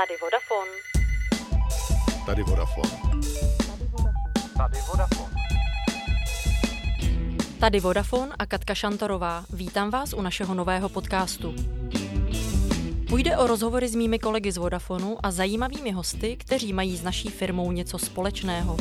Tady 0.00 0.18
Vodafone. 0.22 0.70
Tady 2.26 2.42
Vodafone. 2.42 2.90
Tady 4.56 4.78
Vodafone. 4.88 5.34
Tady 7.60 7.80
Vodafone 7.80 8.32
a 8.38 8.46
Katka 8.46 8.74
Šantorová. 8.74 9.44
Vítám 9.50 9.90
vás 9.90 10.12
u 10.12 10.22
našeho 10.22 10.54
nového 10.54 10.88
podcastu. 10.88 11.54
Půjde 13.08 13.36
o 13.36 13.46
rozhovory 13.46 13.88
s 13.88 13.94
mými 13.94 14.18
kolegy 14.18 14.52
z 14.52 14.56
Vodafonu 14.56 15.18
a 15.22 15.30
zajímavými 15.30 15.90
hosty, 15.92 16.36
kteří 16.36 16.72
mají 16.72 16.96
s 16.96 17.02
naší 17.02 17.28
firmou 17.28 17.72
něco 17.72 17.98
společného. 17.98 18.76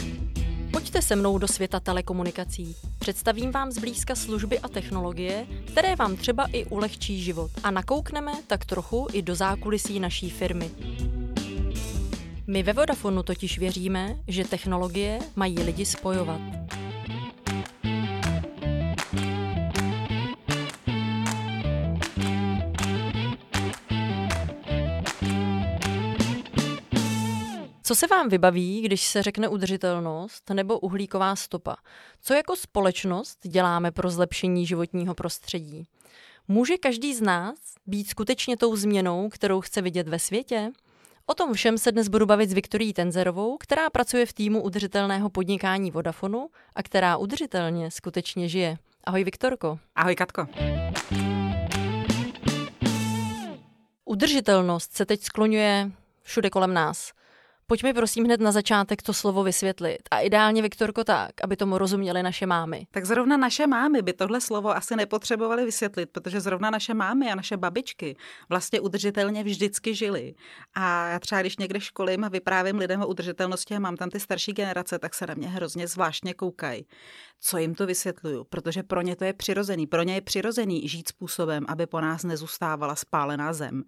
Pojďte 0.72 1.02
se 1.02 1.16
mnou 1.16 1.38
do 1.38 1.48
světa 1.48 1.80
telekomunikací. 1.80 2.76
Představím 3.00 3.52
vám 3.52 3.72
zblízka 3.72 4.16
služby 4.16 4.60
a 4.60 4.68
technologie, 4.68 5.48
které 5.66 5.96
vám 5.96 6.16
třeba 6.16 6.48
i 6.54 6.66
ulehčí 6.66 7.22
život. 7.22 7.52
A 7.64 7.72
nakoukneme 7.72 8.32
tak 8.48 8.66
trochu 8.66 9.08
i 9.14 9.22
do 9.22 9.36
zákulisí 9.36 10.00
naší 10.00 10.30
firmy. 10.30 10.72
My 12.48 12.64
ve 12.64 12.74
Vodafonu 12.74 13.24
totiž 13.24 13.60
věříme, 13.60 14.16
že 14.28 14.44
technologie 14.44 15.20
mají 15.36 15.60
lidi 15.60 15.86
spojovat. 15.86 16.59
Co 27.90 27.96
se 27.96 28.08
vám 28.08 28.30
vybaví, 28.30 28.82
když 28.82 29.04
se 29.04 29.24
řekne 29.24 29.48
udržitelnost 29.48 30.50
nebo 30.50 30.80
uhlíková 30.80 31.36
stopa? 31.36 31.76
Co 32.22 32.34
jako 32.34 32.56
společnost 32.56 33.38
děláme 33.48 33.92
pro 33.92 34.10
zlepšení 34.10 34.66
životního 34.66 35.16
prostředí? 35.16 35.84
Může 36.48 36.78
každý 36.78 37.16
z 37.16 37.22
nás 37.22 37.56
být 37.86 38.10
skutečně 38.10 38.58
tou 38.58 38.76
změnou, 38.76 39.30
kterou 39.30 39.62
chce 39.62 39.82
vidět 39.82 40.08
ve 40.08 40.20
světě? 40.20 40.72
O 41.26 41.34
tom 41.34 41.54
všem 41.54 41.78
se 41.78 41.92
dnes 41.92 42.08
budu 42.08 42.26
bavit 42.26 42.50
s 42.50 42.54
Viktorií 42.54 42.94
Tenzerovou, 42.94 43.58
která 43.58 43.90
pracuje 43.90 44.26
v 44.26 44.34
týmu 44.34 44.64
udržitelného 44.64 45.30
podnikání 45.30 45.92
Vodafonu 45.92 46.50
a 46.76 46.84
která 46.84 47.18
udržitelně 47.18 47.92
skutečně 47.92 48.50
žije. 48.50 48.78
Ahoj 49.04 49.24
Viktorko. 49.24 49.80
Ahoj 49.96 50.16
Katko. 50.16 50.48
Udržitelnost 54.06 54.94
se 54.94 55.06
teď 55.06 55.22
skloňuje 55.22 55.92
všude 56.24 56.50
kolem 56.50 56.74
nás. 56.74 57.19
Pojďme 57.70 57.94
prosím 57.94 58.26
hned 58.26 58.42
na 58.42 58.52
začátek 58.52 59.02
to 59.02 59.14
slovo 59.14 59.44
vysvětlit. 59.44 59.98
A 60.12 60.20
ideálně, 60.20 60.62
Viktorko, 60.62 61.04
tak, 61.04 61.32
aby 61.44 61.56
tomu 61.56 61.78
rozuměly 61.78 62.24
naše 62.24 62.46
mámy. 62.46 62.88
Tak 62.92 63.06
zrovna 63.06 63.38
naše 63.38 63.68
mámy 63.68 64.02
by 64.02 64.14
tohle 64.14 64.42
slovo 64.42 64.76
asi 64.76 64.96
nepotřebovaly 64.96 65.66
vysvětlit, 65.66 66.10
protože 66.12 66.42
zrovna 66.42 66.70
naše 66.70 66.94
mámy 66.94 67.32
a 67.32 67.36
naše 67.36 67.58
babičky 67.58 68.18
vlastně 68.50 68.80
udržitelně 68.80 69.44
vždycky 69.44 69.96
žily. 69.96 70.36
A 70.74 71.08
já 71.08 71.20
třeba, 71.20 71.42
když 71.42 71.58
někde 71.58 71.80
školím 71.80 72.24
a 72.24 72.30
vyprávím 72.30 72.78
lidem 72.78 73.02
o 73.02 73.08
udržitelnosti 73.08 73.76
a 73.76 73.80
mám 73.80 73.96
tam 73.96 74.10
ty 74.10 74.20
starší 74.20 74.54
generace, 74.54 75.00
tak 75.00 75.14
se 75.14 75.28
na 75.28 75.34
mě 75.34 75.48
hrozně 75.48 75.88
zvláštně 75.88 76.34
koukají. 76.34 76.86
Co 77.40 77.58
jim 77.58 77.76
to 77.76 77.86
vysvětluju? 77.86 78.44
Protože 78.44 78.84
pro 78.84 79.02
ně 79.02 79.16
to 79.16 79.24
je 79.24 79.34
přirozený. 79.34 79.88
Pro 79.88 80.04
ně 80.04 80.14
je 80.14 80.22
přirozený 80.22 80.88
žít 80.88 81.08
způsobem, 81.08 81.66
aby 81.68 81.88
po 81.88 82.02
nás 82.02 82.24
nezůstávala 82.24 82.96
spálená 82.96 83.54
zem, 83.54 83.84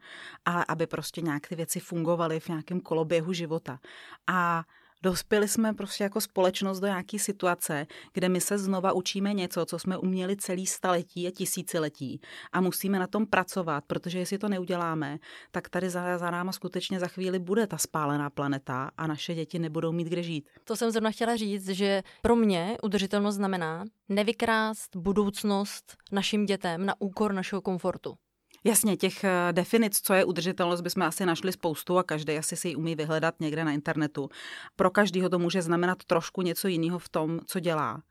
ale 0.45 0.65
aby 0.67 0.87
prostě 0.87 1.21
nějak 1.21 1.47
ty 1.47 1.55
věci 1.55 1.79
fungovaly 1.79 2.39
v 2.39 2.49
nějakém 2.49 2.79
koloběhu 2.79 3.33
života 3.33 3.70
života. 3.71 3.79
A 4.27 4.63
dospěli 5.03 5.47
jsme 5.47 5.73
prostě 5.73 6.03
jako 6.03 6.21
společnost 6.21 6.79
do 6.79 6.87
nějaké 6.87 7.19
situace, 7.19 7.87
kde 8.13 8.29
my 8.29 8.41
se 8.41 8.57
znova 8.57 8.93
učíme 8.93 9.33
něco, 9.33 9.65
co 9.65 9.79
jsme 9.79 9.97
uměli 9.97 10.37
celý 10.37 10.65
staletí 10.65 11.27
a 11.27 11.31
tisíciletí 11.31 12.21
a 12.51 12.61
musíme 12.61 12.99
na 12.99 13.07
tom 13.07 13.25
pracovat, 13.25 13.83
protože 13.87 14.19
jestli 14.19 14.37
to 14.37 14.49
neuděláme, 14.49 15.17
tak 15.51 15.69
tady 15.69 15.89
za, 15.89 16.17
za 16.17 16.31
náma 16.31 16.51
skutečně 16.51 16.99
za 16.99 17.07
chvíli 17.07 17.39
bude 17.39 17.67
ta 17.67 17.77
spálená 17.77 18.29
planeta 18.29 18.91
a 18.97 19.07
naše 19.07 19.35
děti 19.35 19.59
nebudou 19.59 19.91
mít 19.91 20.07
kde 20.07 20.23
žít. 20.23 20.49
To 20.65 20.75
jsem 20.75 20.91
zrovna 20.91 21.11
chtěla 21.11 21.35
říct, 21.35 21.69
že 21.69 22.03
pro 22.21 22.35
mě 22.35 22.77
udržitelnost 22.83 23.35
znamená 23.35 23.85
nevykrást 24.09 24.95
budoucnost 24.95 25.97
našim 26.11 26.45
dětem 26.45 26.85
na 26.85 26.93
úkor 26.99 27.33
našeho 27.33 27.61
komfortu. 27.61 28.17
Jasně, 28.63 28.97
těch 28.97 29.23
eh, 29.23 29.29
definic, 29.51 30.01
co 30.01 30.13
je 30.13 30.25
udržitelnost, 30.25 30.81
bychom 30.81 31.03
asi 31.03 31.25
našli 31.25 31.51
spoustu 31.51 31.97
a 31.97 32.03
každý 32.03 32.37
asi 32.37 32.55
si 32.55 32.67
ji 32.67 32.75
umí 32.75 32.95
vyhledat 32.95 33.39
někde 33.39 33.65
na 33.65 33.71
internetu. 33.71 34.29
Pro 34.75 34.89
každého 34.89 35.29
to 35.29 35.39
může 35.39 35.61
znamenat 35.61 36.03
trošku 36.03 36.41
něco 36.41 36.67
jiného 36.67 36.99
v 36.99 37.09
tom, 37.09 37.39
co 37.45 37.59
dělá. 37.59 38.03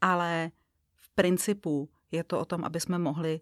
Ale 0.00 0.50
v 0.96 1.10
principu 1.14 1.88
je 2.10 2.24
to 2.24 2.40
o 2.40 2.44
tom, 2.44 2.64
aby 2.64 2.80
jsme 2.80 2.98
mohli 2.98 3.40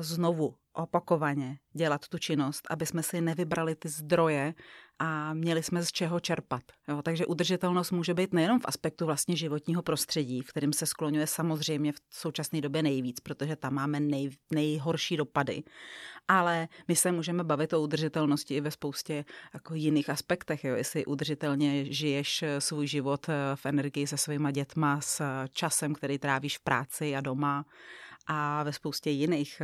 znovu 0.00 0.54
opakovaně 0.72 1.58
dělat 1.72 2.08
tu 2.08 2.18
činnost, 2.18 2.66
aby 2.70 2.86
jsme 2.86 3.02
si 3.02 3.20
nevybrali 3.20 3.74
ty 3.74 3.88
zdroje 3.88 4.54
a 4.98 5.34
měli 5.34 5.62
jsme 5.62 5.82
z 5.82 5.92
čeho 5.92 6.20
čerpat. 6.20 6.62
Jo, 6.88 7.02
takže 7.02 7.26
udržitelnost 7.26 7.90
může 7.90 8.14
být 8.14 8.32
nejenom 8.32 8.60
v 8.60 8.64
aspektu 8.66 9.06
vlastně 9.06 9.36
životního 9.36 9.82
prostředí, 9.82 10.40
v 10.40 10.48
kterém 10.48 10.72
se 10.72 10.86
skloňuje 10.86 11.26
samozřejmě 11.26 11.92
v 11.92 11.96
současné 12.10 12.60
době 12.60 12.82
nejvíc, 12.82 13.20
protože 13.20 13.56
tam 13.56 13.74
máme 13.74 14.00
nej, 14.00 14.30
nejhorší 14.52 15.16
dopady, 15.16 15.62
ale 16.28 16.68
my 16.88 16.96
se 16.96 17.12
můžeme 17.12 17.44
bavit 17.44 17.72
o 17.72 17.80
udržitelnosti 17.80 18.56
i 18.56 18.60
ve 18.60 18.70
spoustě 18.70 19.24
jako 19.54 19.74
jiných 19.74 20.10
aspektech. 20.10 20.64
Jo. 20.64 20.74
Jestli 20.74 21.06
udržitelně 21.06 21.92
žiješ 21.92 22.44
svůj 22.58 22.86
život 22.86 23.26
v 23.54 23.66
energii 23.66 24.06
se 24.06 24.16
svýma 24.16 24.50
dětma, 24.50 25.00
s 25.00 25.22
časem, 25.52 25.94
který 25.94 26.18
trávíš 26.18 26.58
v 26.58 26.64
práci 26.64 27.16
a 27.16 27.20
doma 27.20 27.64
a 28.26 28.62
ve 28.62 28.72
spoustě 28.72 29.10
jiných 29.10 29.62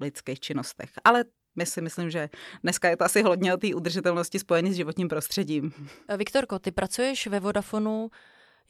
lidských 0.00 0.40
činnostech. 0.40 0.90
Ale 1.04 1.24
my 1.56 1.66
si 1.66 1.80
myslím, 1.80 2.10
že 2.10 2.28
dneska 2.62 2.88
je 2.88 2.96
to 2.96 3.04
asi 3.04 3.22
hodně 3.22 3.54
o 3.54 3.56
té 3.56 3.74
udržitelnosti 3.74 4.38
spojené 4.38 4.72
s 4.72 4.76
životním 4.76 5.08
prostředím. 5.08 5.72
Viktorko, 6.16 6.58
ty 6.58 6.70
pracuješ 6.70 7.26
ve 7.26 7.40
Vodafonu 7.40 8.10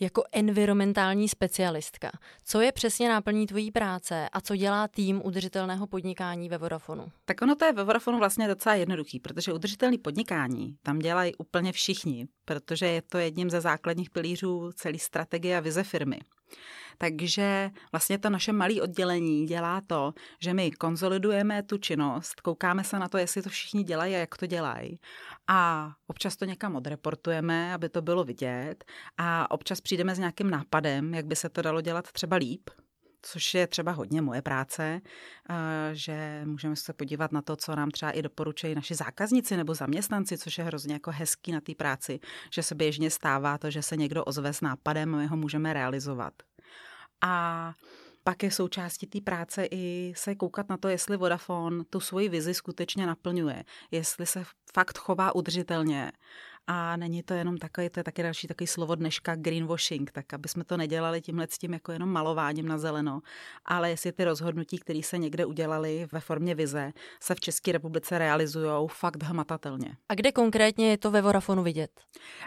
jako 0.00 0.24
environmentální 0.32 1.28
specialistka. 1.28 2.10
Co 2.44 2.60
je 2.60 2.72
přesně 2.72 3.08
náplní 3.08 3.46
tvojí 3.46 3.70
práce 3.70 4.28
a 4.32 4.40
co 4.40 4.56
dělá 4.56 4.88
tým 4.88 5.22
udržitelného 5.24 5.86
podnikání 5.86 6.48
ve 6.48 6.58
Vodafonu? 6.58 7.12
Tak 7.24 7.42
ono 7.42 7.54
to 7.54 7.64
je 7.64 7.72
ve 7.72 7.84
Vodafonu 7.84 8.18
vlastně 8.18 8.48
docela 8.48 8.74
jednoduchý, 8.74 9.20
protože 9.20 9.52
udržitelné 9.52 9.98
podnikání 9.98 10.76
tam 10.82 10.98
dělají 10.98 11.34
úplně 11.34 11.72
všichni, 11.72 12.28
protože 12.44 12.86
je 12.86 13.02
to 13.02 13.18
jedním 13.18 13.50
ze 13.50 13.60
základních 13.60 14.10
pilířů 14.10 14.72
celé 14.72 14.98
strategie 14.98 15.56
a 15.56 15.60
vize 15.60 15.82
firmy. 15.82 16.18
Takže 16.98 17.70
vlastně 17.92 18.18
to 18.18 18.30
naše 18.30 18.52
malé 18.52 18.82
oddělení 18.82 19.46
dělá 19.46 19.80
to, 19.80 20.14
že 20.40 20.54
my 20.54 20.70
konzolidujeme 20.70 21.62
tu 21.62 21.78
činnost, 21.78 22.40
koukáme 22.40 22.84
se 22.84 22.98
na 22.98 23.08
to, 23.08 23.18
jestli 23.18 23.42
to 23.42 23.50
všichni 23.50 23.84
dělají 23.84 24.14
a 24.14 24.18
jak 24.18 24.36
to 24.36 24.46
dělají. 24.46 25.00
A 25.48 25.90
občas 26.06 26.36
to 26.36 26.44
někam 26.44 26.76
odreportujeme, 26.76 27.74
aby 27.74 27.88
to 27.88 28.02
bylo 28.02 28.24
vidět. 28.24 28.84
A 29.18 29.50
občas 29.50 29.80
přijdeme 29.80 30.14
s 30.14 30.18
nějakým 30.18 30.50
nápadem, 30.50 31.14
jak 31.14 31.26
by 31.26 31.36
se 31.36 31.48
to 31.48 31.62
dalo 31.62 31.80
dělat 31.80 32.12
třeba 32.12 32.36
líp, 32.36 32.70
což 33.22 33.54
je 33.54 33.66
třeba 33.66 33.92
hodně 33.92 34.22
moje 34.22 34.42
práce, 34.42 35.00
že 35.92 36.42
můžeme 36.44 36.76
se 36.76 36.92
podívat 36.92 37.32
na 37.32 37.42
to, 37.42 37.56
co 37.56 37.76
nám 37.76 37.90
třeba 37.90 38.10
i 38.10 38.22
doporučují 38.22 38.74
naši 38.74 38.94
zákazníci 38.94 39.56
nebo 39.56 39.74
zaměstnanci, 39.74 40.38
což 40.38 40.58
je 40.58 40.64
hrozně 40.64 40.92
jako 40.92 41.10
hezký 41.10 41.52
na 41.52 41.60
té 41.60 41.74
práci, 41.74 42.20
že 42.52 42.62
se 42.62 42.74
běžně 42.74 43.10
stává 43.10 43.58
to, 43.58 43.70
že 43.70 43.82
se 43.82 43.96
někdo 43.96 44.24
ozve 44.24 44.52
s 44.52 44.60
nápadem 44.60 45.16
my 45.16 45.26
ho 45.26 45.36
můžeme 45.36 45.72
realizovat. 45.72 46.32
A 47.20 47.74
pak 48.24 48.42
je 48.42 48.50
součástí 48.50 49.06
té 49.06 49.20
práce 49.20 49.68
i 49.70 50.12
se 50.16 50.34
koukat 50.34 50.68
na 50.68 50.76
to, 50.76 50.88
jestli 50.88 51.16
Vodafone 51.16 51.84
tu 51.90 52.00
svoji 52.00 52.28
vizi 52.28 52.54
skutečně 52.54 53.06
naplňuje, 53.06 53.64
jestli 53.90 54.26
se 54.26 54.44
fakt 54.74 54.98
chová 54.98 55.34
udržitelně 55.34 56.12
a 56.70 56.96
není 56.96 57.22
to 57.22 57.34
jenom 57.34 57.56
takový, 57.56 57.90
to 57.90 58.00
je 58.00 58.04
taky 58.04 58.22
další 58.22 58.46
takový 58.46 58.66
slovo 58.66 58.94
dneška 58.94 59.34
greenwashing, 59.36 60.10
tak 60.10 60.34
aby 60.34 60.48
jsme 60.48 60.64
to 60.64 60.76
nedělali 60.76 61.20
tímhle 61.20 61.46
s 61.50 61.58
tím 61.58 61.72
jako 61.72 61.92
jenom 61.92 62.08
malováním 62.08 62.68
na 62.68 62.78
zeleno, 62.78 63.20
ale 63.64 63.90
jestli 63.90 64.12
ty 64.12 64.24
rozhodnutí, 64.24 64.78
které 64.78 65.00
se 65.02 65.18
někde 65.18 65.46
udělali 65.46 66.08
ve 66.12 66.20
formě 66.20 66.54
vize, 66.54 66.92
se 67.20 67.34
v 67.34 67.40
České 67.40 67.72
republice 67.72 68.18
realizují 68.18 68.88
fakt 68.88 69.22
hmatatelně. 69.22 69.96
A 70.08 70.14
kde 70.14 70.32
konkrétně 70.32 70.90
je 70.90 70.98
to 70.98 71.10
ve 71.10 71.22
Vodafonu 71.22 71.62
vidět? 71.62 71.90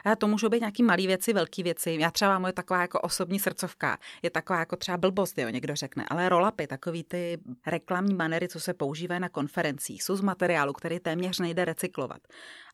A 0.06 0.16
to 0.16 0.28
můžou 0.28 0.50
být 0.50 0.60
nějaký 0.60 0.84
malé 0.84 1.08
věci, 1.08 1.34
velké 1.34 1.64
věci. 1.64 1.98
Já 2.00 2.12
třeba 2.12 2.40
moje 2.40 2.54
taková 2.54 2.82
jako 2.82 3.00
osobní 3.00 3.40
srdcovka 3.40 3.98
je 4.22 4.30
taková 4.30 4.60
jako 4.60 4.76
třeba 4.76 4.98
blbost, 4.98 5.38
jo, 5.38 5.50
někdo 5.50 5.76
řekne, 5.76 6.06
ale 6.10 6.30
rolapy, 6.30 6.68
takový 6.68 7.04
ty 7.04 7.38
reklamní 7.68 8.14
manery, 8.14 8.48
co 8.48 8.60
se 8.60 8.74
používají 8.74 9.22
na 9.22 9.30
konferencích, 9.30 10.04
jsou 10.04 10.16
z 10.16 10.22
materiálu, 10.22 10.74
který 10.74 11.00
téměř 11.00 11.40
nejde 11.40 11.66
recyklovat. 11.66 12.22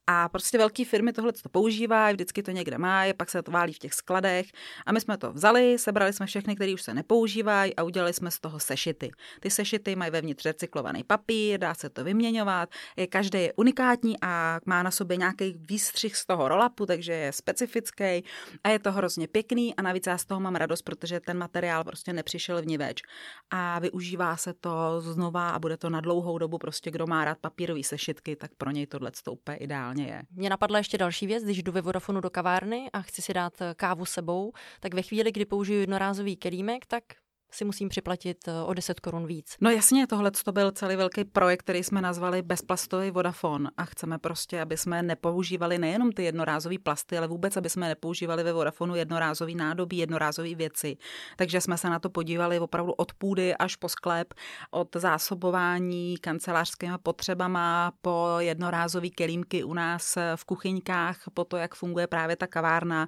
A 0.08 0.30
prostě 0.30 0.58
velké 0.58 0.86
firmy 0.86 1.14
tohle 1.14 1.34
to 1.34 1.50
používají, 1.50 2.14
vždycky 2.14 2.44
to 2.44 2.52
někde 2.52 2.78
mají, 2.78 3.14
pak 3.14 3.30
se 3.30 3.44
to 3.44 3.52
válí 3.52 3.74
v 3.74 3.80
těch 3.80 3.94
skladech. 3.94 4.46
A 4.86 4.92
my 4.92 5.02
jsme 5.02 5.18
to 5.18 5.34
vzali, 5.34 5.78
sebrali 5.80 6.14
jsme 6.14 6.26
všechny, 6.26 6.56
které 6.56 6.74
už 6.74 6.82
se 6.82 6.94
nepoužívají 6.94 7.76
a 7.76 7.84
udělali 7.84 8.14
jsme 8.14 8.32
z 8.32 8.40
toho 8.40 8.60
sešity. 8.60 9.12
Ty 9.40 9.50
sešity 9.50 9.96
mají 9.96 10.12
vevnitř 10.12 10.46
recyklovaný 10.46 11.04
papír, 11.04 11.60
dá 11.60 11.74
se 11.74 11.90
to 11.90 12.04
vyměňovat, 12.04 12.70
je 12.98 13.08
každý 13.08 13.40
je 13.42 13.54
unikátní 13.54 14.16
a 14.22 14.60
má 14.66 14.84
na 14.84 14.92
sobě 14.92 15.18
nějaký 15.18 15.56
výstřih 15.70 16.16
z 16.16 16.26
toho 16.26 16.48
rolapu, 16.48 16.86
takže 16.86 17.14
je 17.14 17.32
specifický 17.32 18.24
a 18.64 18.70
je 18.70 18.80
to 18.80 18.92
hrozně 18.92 19.28
pěkný 19.28 19.76
a 19.76 19.82
navíc 19.82 20.08
já 20.08 20.18
z 20.18 20.26
toho 20.26 20.40
mám 20.40 20.56
radost, 20.56 20.82
protože 20.82 21.20
ten 21.20 21.38
materiál 21.38 21.84
prostě 21.84 22.14
nepřišel 22.14 22.62
vniveč 22.62 23.02
a 23.50 23.80
využívá 23.80 24.38
se 24.38 24.54
to 24.54 25.02
znova 25.02 25.50
a 25.50 25.60
bude 25.60 25.78
to 25.78 25.90
na 25.90 26.02
dlouhou 26.02 26.38
dobu 26.38 26.58
prostě, 26.58 26.92
kdo 26.92 27.08
má 27.08 27.26
rád 27.26 27.38
papírové 27.42 27.84
sešitky, 27.84 28.36
tak 28.36 28.52
pro 28.58 28.72
něj 28.72 28.88
tohle 28.88 29.12
to 29.24 29.34
úplně 29.34 29.58
ideální 29.58 29.97
aktuálně 30.02 30.18
je. 30.18 30.24
Mě 30.32 30.50
napadla 30.50 30.78
ještě 30.78 30.98
další 30.98 31.28
věc, 31.28 31.44
když 31.44 31.64
jdu 31.64 31.72
ve 31.72 31.82
Vodafonu 31.82 32.22
do 32.22 32.30
kavárny 32.30 32.90
a 32.94 33.02
chci 33.02 33.22
si 33.22 33.34
dát 33.34 33.54
kávu 33.76 34.06
sebou, 34.06 34.54
tak 34.80 34.94
ve 34.94 35.02
chvíli, 35.02 35.32
kdy 35.32 35.46
použiju 35.46 35.80
jednorázový 35.80 36.36
kelímek, 36.36 36.86
tak 36.86 37.04
si 37.52 37.66
musím 37.66 37.90
připlatit 37.90 38.38
eh, 38.48 38.52
o 38.66 38.74
10 38.74 39.00
korun 39.00 39.28
víc. 39.28 39.56
No 39.62 39.70
jasně, 39.70 40.08
tohle 40.08 40.32
to 40.32 40.52
byl 40.52 40.72
celý 40.72 40.96
velký 40.96 41.26
projekt, 41.26 41.60
který 41.60 41.84
jsme 41.84 42.02
nazvali 42.02 42.42
bezplastový 42.42 43.12
Vodafone 43.12 43.70
a 43.78 43.86
chceme 43.86 44.18
prostě, 44.18 44.62
aby 44.62 44.78
jsme 44.78 45.04
nepoužívali 45.04 45.78
nejenom 45.78 46.12
ty 46.12 46.24
jednorázové 46.24 46.76
plasty, 46.84 47.18
ale 47.18 47.28
vůbec, 47.28 47.58
aby 47.58 47.70
jsme 47.70 47.88
nepoužívali 47.88 48.44
ve 48.44 48.54
Vodafonu 48.54 48.96
jednorázový 48.96 49.56
nádobí, 49.56 49.98
jednorázové 49.98 50.56
věci. 50.56 50.98
Takže 51.36 51.62
jsme 51.62 51.78
se 51.78 51.90
na 51.90 52.00
to 52.00 52.10
podívali 52.10 52.60
opravdu 52.60 52.92
od 52.94 53.14
půdy 53.14 53.56
až 53.56 53.76
po 53.76 53.90
sklep, 53.90 54.34
od 54.72 54.96
zásobování 54.96 56.18
kancelářskými 56.18 56.94
potřebama 57.04 57.92
po 58.02 58.36
jednorázové 58.40 59.10
kelímky 59.10 59.64
u 59.64 59.74
nás 59.74 60.18
v 60.36 60.46
kuchyňkách, 60.46 61.18
po 61.34 61.44
to, 61.44 61.58
jak 61.58 61.76
funguje 61.76 62.08
právě 62.08 62.36
ta 62.36 62.48
kavárna, 62.48 63.08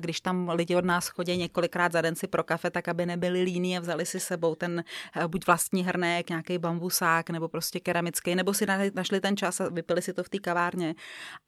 když 0.00 0.20
tam 0.20 0.48
lidi 0.48 0.76
od 0.76 0.84
nás 0.84 1.08
chodí 1.08 1.36
několikrát 1.36 1.92
za 1.92 2.00
den 2.00 2.16
si 2.16 2.26
pro 2.26 2.44
kafe, 2.44 2.70
tak 2.70 2.88
aby 2.88 3.06
nebyli 3.06 3.42
líní 3.42 3.79
a 3.80 3.82
vzali 3.82 4.06
si 4.06 4.20
sebou 4.20 4.54
ten 4.54 4.84
eh, 5.16 5.28
buď 5.28 5.46
vlastní 5.46 5.84
hrnek, 5.84 6.28
nějaký 6.28 6.58
bambusák 6.58 7.30
nebo 7.30 7.48
prostě 7.48 7.80
keramický, 7.80 8.34
nebo 8.34 8.54
si 8.54 8.66
našli 8.94 9.20
ten 9.20 9.36
čas 9.36 9.60
a 9.60 9.68
vypili 9.68 10.02
si 10.02 10.12
to 10.12 10.22
v 10.24 10.28
té 10.28 10.38
kavárně. 10.38 10.94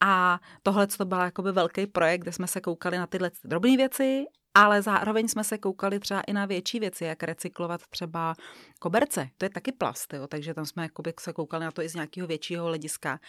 A 0.00 0.40
tohle 0.62 0.87
to 0.87 1.05
byl 1.05 1.19
jakoby 1.19 1.52
velký 1.52 1.87
projekt, 1.87 2.20
kde 2.20 2.32
jsme 2.32 2.46
se 2.46 2.61
koukali 2.61 2.99
na 2.99 3.06
tyhle 3.06 3.31
drobné 3.44 3.76
věci 3.76 4.26
ale 4.55 4.82
zároveň 4.82 5.29
jsme 5.29 5.44
se 5.44 5.58
koukali 5.58 5.99
třeba 5.99 6.20
i 6.20 6.32
na 6.32 6.46
větší 6.46 6.81
věci, 6.81 7.05
jak 7.05 7.23
recyklovat 7.23 7.81
třeba 7.90 8.34
koberce. 8.79 9.29
To 9.38 9.44
je 9.44 9.50
taky 9.50 9.73
plast, 9.73 10.14
jo, 10.14 10.26
takže 10.26 10.55
tam 10.55 10.67
jsme 10.67 10.88
se 11.20 11.32
koukali 11.32 11.64
na 11.64 11.70
to 11.70 11.82
i 11.82 11.88
z 11.88 11.94
nějakého 11.94 12.26
většího 12.26 12.64
hlediska. 12.64 13.20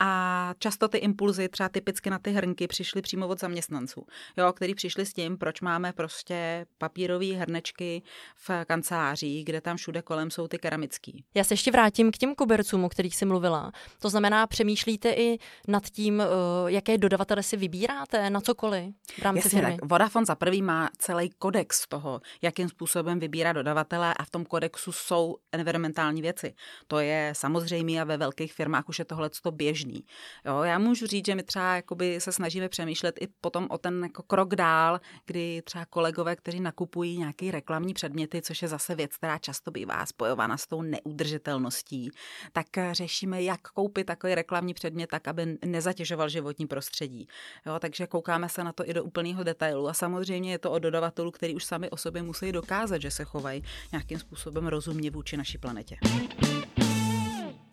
A 0.00 0.54
často 0.58 0.88
ty 0.88 0.98
impulzy, 0.98 1.48
třeba 1.48 1.68
typicky 1.68 2.10
na 2.10 2.18
ty 2.18 2.30
hrnky, 2.30 2.66
přišly 2.66 3.02
přímo 3.02 3.28
od 3.28 3.40
zaměstnanců, 3.40 4.06
jo, 4.36 4.52
který 4.52 4.74
přišli 4.74 5.06
s 5.06 5.12
tím, 5.12 5.38
proč 5.38 5.60
máme 5.60 5.92
prostě 5.92 6.66
papírové 6.78 7.26
hrnečky 7.26 8.02
v 8.34 8.50
kancelářích, 8.64 9.44
kde 9.44 9.60
tam 9.60 9.76
všude 9.76 10.02
kolem 10.02 10.30
jsou 10.30 10.48
ty 10.48 10.58
keramický. 10.58 11.24
Já 11.34 11.44
se 11.44 11.54
ještě 11.54 11.70
vrátím 11.70 12.12
k 12.12 12.18
těm 12.18 12.34
kobercům, 12.34 12.84
o 12.84 12.88
kterých 12.88 13.16
jsi 13.16 13.24
mluvila. 13.24 13.72
To 13.98 14.10
znamená, 14.10 14.46
přemýšlíte 14.46 15.10
i 15.10 15.38
nad 15.68 15.84
tím, 15.90 16.20
eh, 16.20 16.26
jaké 16.66 16.98
dodavatele 16.98 17.42
si 17.42 17.56
vybíráte 17.56 18.30
na 18.30 18.40
cokoliv 18.40 18.94
v 19.18 19.22
rámci 19.22 19.46
Jasně, 19.46 19.60
firmy? 19.60 19.76
Tak 19.80 19.90
Vodafone 19.90 20.26
za 20.26 20.34
prvý 20.34 20.62
má 20.62 20.90
celý 20.98 21.30
kodex 21.30 21.88
toho, 21.88 22.20
jakým 22.42 22.68
způsobem 22.68 23.18
vybírá 23.18 23.52
dodavatele 23.52 24.14
a 24.14 24.24
v 24.24 24.30
tom 24.30 24.44
kodexu 24.44 24.92
jsou 24.92 25.36
environmentální 25.52 26.22
věci. 26.22 26.54
To 26.86 26.98
je 26.98 27.32
samozřejmě 27.36 28.00
a 28.00 28.04
ve 28.04 28.16
velkých 28.16 28.52
firmách 28.52 28.88
už 28.88 28.98
je 28.98 29.04
tohle 29.04 29.30
běžný 29.50 29.83
možný. 29.84 30.04
Jo, 30.44 30.62
já 30.62 30.78
můžu 30.78 31.06
říct, 31.06 31.26
že 31.26 31.34
my 31.34 31.42
třeba 31.42 31.76
jakoby 31.76 32.20
se 32.20 32.32
snažíme 32.32 32.68
přemýšlet 32.68 33.14
i 33.20 33.26
potom 33.40 33.66
o 33.70 33.78
ten 33.78 34.02
jako 34.02 34.22
krok 34.22 34.54
dál, 34.54 35.00
kdy 35.26 35.62
třeba 35.64 35.84
kolegové, 35.84 36.36
kteří 36.36 36.60
nakupují 36.60 37.18
nějaké 37.18 37.50
reklamní 37.50 37.94
předměty, 37.94 38.42
což 38.42 38.62
je 38.62 38.68
zase 38.68 38.94
věc, 38.94 39.16
která 39.16 39.38
často 39.38 39.70
bývá 39.70 40.06
spojována 40.06 40.56
s 40.56 40.66
tou 40.66 40.82
neudržitelností, 40.82 42.10
tak 42.52 42.66
řešíme, 42.92 43.42
jak 43.42 43.60
koupit 43.60 44.04
takový 44.04 44.34
reklamní 44.34 44.74
předmět 44.74 45.10
tak, 45.10 45.28
aby 45.28 45.58
nezatěžoval 45.64 46.28
životní 46.28 46.66
prostředí. 46.66 47.28
Jo, 47.66 47.78
takže 47.78 48.06
koukáme 48.06 48.48
se 48.48 48.64
na 48.64 48.72
to 48.72 48.88
i 48.88 48.94
do 48.94 49.04
úplného 49.04 49.44
detailu. 49.44 49.88
A 49.88 49.94
samozřejmě 49.94 50.50
je 50.50 50.58
to 50.58 50.70
o 50.70 50.78
dodavatelů, 50.78 51.30
který 51.30 51.54
už 51.54 51.64
sami 51.64 51.90
o 51.90 51.96
sobě 51.96 52.22
musí 52.22 52.52
dokázat, 52.52 53.02
že 53.02 53.10
se 53.10 53.24
chovají 53.24 53.62
nějakým 53.92 54.18
způsobem 54.18 54.66
rozumně 54.66 55.10
vůči 55.10 55.36
naší 55.36 55.58
planetě. 55.58 55.96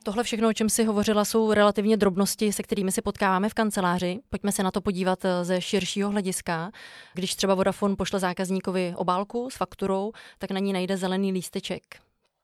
Tohle 0.03 0.23
všechno, 0.23 0.49
o 0.49 0.53
čem 0.53 0.69
si 0.69 0.83
hovořila, 0.83 1.25
jsou 1.25 1.53
relativně 1.53 1.97
drobnosti, 1.97 2.53
se 2.53 2.63
kterými 2.63 2.91
si 2.91 3.01
potkáváme 3.01 3.49
v 3.49 3.53
kanceláři. 3.53 4.19
Pojďme 4.29 4.51
se 4.51 4.63
na 4.63 4.71
to 4.71 4.81
podívat 4.81 5.25
eh, 5.25 5.45
ze 5.45 5.61
širšího 5.61 6.09
hlediska. 6.09 6.71
Když 7.13 7.35
třeba 7.35 7.55
Vodafone 7.55 7.95
pošle 7.95 8.19
zákazníkovi 8.19 8.93
obálku 8.95 9.49
s 9.49 9.55
fakturou, 9.55 10.11
tak 10.37 10.51
na 10.51 10.59
ní 10.59 10.73
najde 10.73 10.97
zelený 10.97 11.31
lísteček. 11.31 11.83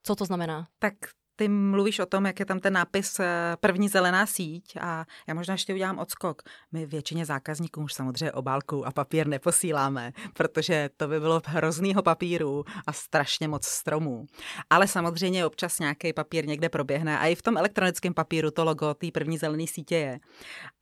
Co 0.04 0.16
to 0.16 0.26
znamená? 0.26 0.68
Tak 0.80 0.94
ty 1.38 1.48
mluvíš 1.48 2.00
o 2.00 2.06
tom, 2.06 2.26
jak 2.26 2.40
je 2.40 2.46
tam 2.46 2.60
ten 2.60 2.74
nápis 2.74 3.20
eh, 3.20 3.58
první 3.60 3.90
zelená 3.90 4.26
síť 4.26 4.78
a 4.82 5.06
já 5.28 5.34
možná 5.34 5.54
ještě 5.54 5.74
udělám 5.74 6.00
odskok. 6.00 6.42
My 6.72 6.86
většině 6.86 7.26
zákazníků 7.26 7.84
už 7.84 7.94
samozřejmě 7.94 8.32
obálku 8.32 8.88
a 8.88 8.92
papír 8.92 9.28
neposíláme, 9.28 10.12
protože 10.34 10.90
to 10.98 11.08
by 11.08 11.20
bylo 11.20 11.42
hroznýho 11.46 12.04
papíru 12.04 12.64
a 12.88 12.94
strašně 12.94 13.48
moc 13.48 13.66
stromů. 13.66 14.26
Ale 14.70 14.88
samozřejmě 14.88 15.46
občas 15.46 15.80
nějaký 15.80 16.14
papír 16.14 16.48
někde 16.48 16.70
proběhne 16.70 17.20
a 17.20 17.28
i 17.28 17.36
v 17.36 17.42
tom 17.42 17.58
elektronickém 17.58 18.14
papíru 18.14 18.52
to 18.52 18.64
logo 18.66 18.94
té 18.94 19.08
první 19.12 19.38
zelené 19.38 19.68
sítě 19.68 19.96
je. 19.96 20.20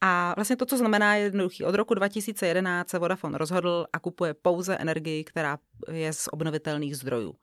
A 0.02 0.34
vlastně 0.38 0.56
to, 0.56 0.66
co 0.66 0.78
znamená, 0.78 1.16
je 1.16 1.24
jednoduchý. 1.24 1.64
Od 1.64 1.76
roku 1.76 1.94
2011 1.94 2.90
se 2.90 3.00
Vodafone 3.00 3.38
rozhodl 3.38 3.86
a 3.94 4.00
kupuje 4.00 4.34
pouze 4.34 4.78
energii, 4.78 5.24
která 5.24 5.58
je 5.92 6.14
z 6.14 6.28
obnovitelných 6.32 6.98
zdrojů. 6.98 7.36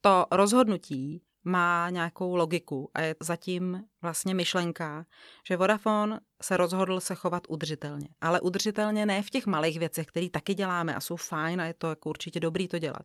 To 0.00 0.26
rozhodnutí 0.30 1.22
má 1.46 1.90
nějakou 1.90 2.36
logiku 2.36 2.90
a 2.94 3.00
je 3.00 3.14
zatím 3.20 3.84
vlastně 4.02 4.34
myšlenka, 4.34 5.06
že 5.48 5.56
Vodafone 5.56 6.20
se 6.42 6.56
rozhodl 6.56 7.00
se 7.00 7.14
chovat 7.14 7.42
udržitelně. 7.48 8.08
Ale 8.20 8.40
udržitelně 8.40 9.06
ne 9.06 9.22
v 9.22 9.30
těch 9.30 9.46
malých 9.46 9.78
věcech, 9.78 10.06
které 10.06 10.30
taky 10.30 10.54
děláme 10.54 10.94
a 10.94 11.00
jsou 11.00 11.16
fajn 11.16 11.60
a 11.60 11.64
je 11.64 11.74
to 11.74 11.88
jako 11.88 12.10
určitě 12.10 12.40
dobrý 12.40 12.68
to 12.68 12.78
dělat. 12.78 13.02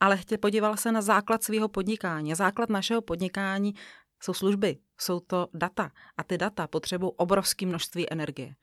Ale 0.00 0.16
chtě 0.16 0.38
podíval 0.38 0.76
se 0.76 0.92
na 0.92 1.02
základ 1.02 1.44
svého 1.44 1.68
podnikání. 1.68 2.34
Základ 2.34 2.68
našeho 2.68 3.02
podnikání 3.02 3.74
jsou 4.22 4.34
služby, 4.34 4.78
jsou 4.98 5.20
to 5.20 5.48
data. 5.54 5.90
A 6.16 6.24
ty 6.24 6.38
data 6.38 6.66
potřebují 6.66 7.12
obrovské 7.16 7.66
množství 7.66 8.12
energie. 8.12 8.54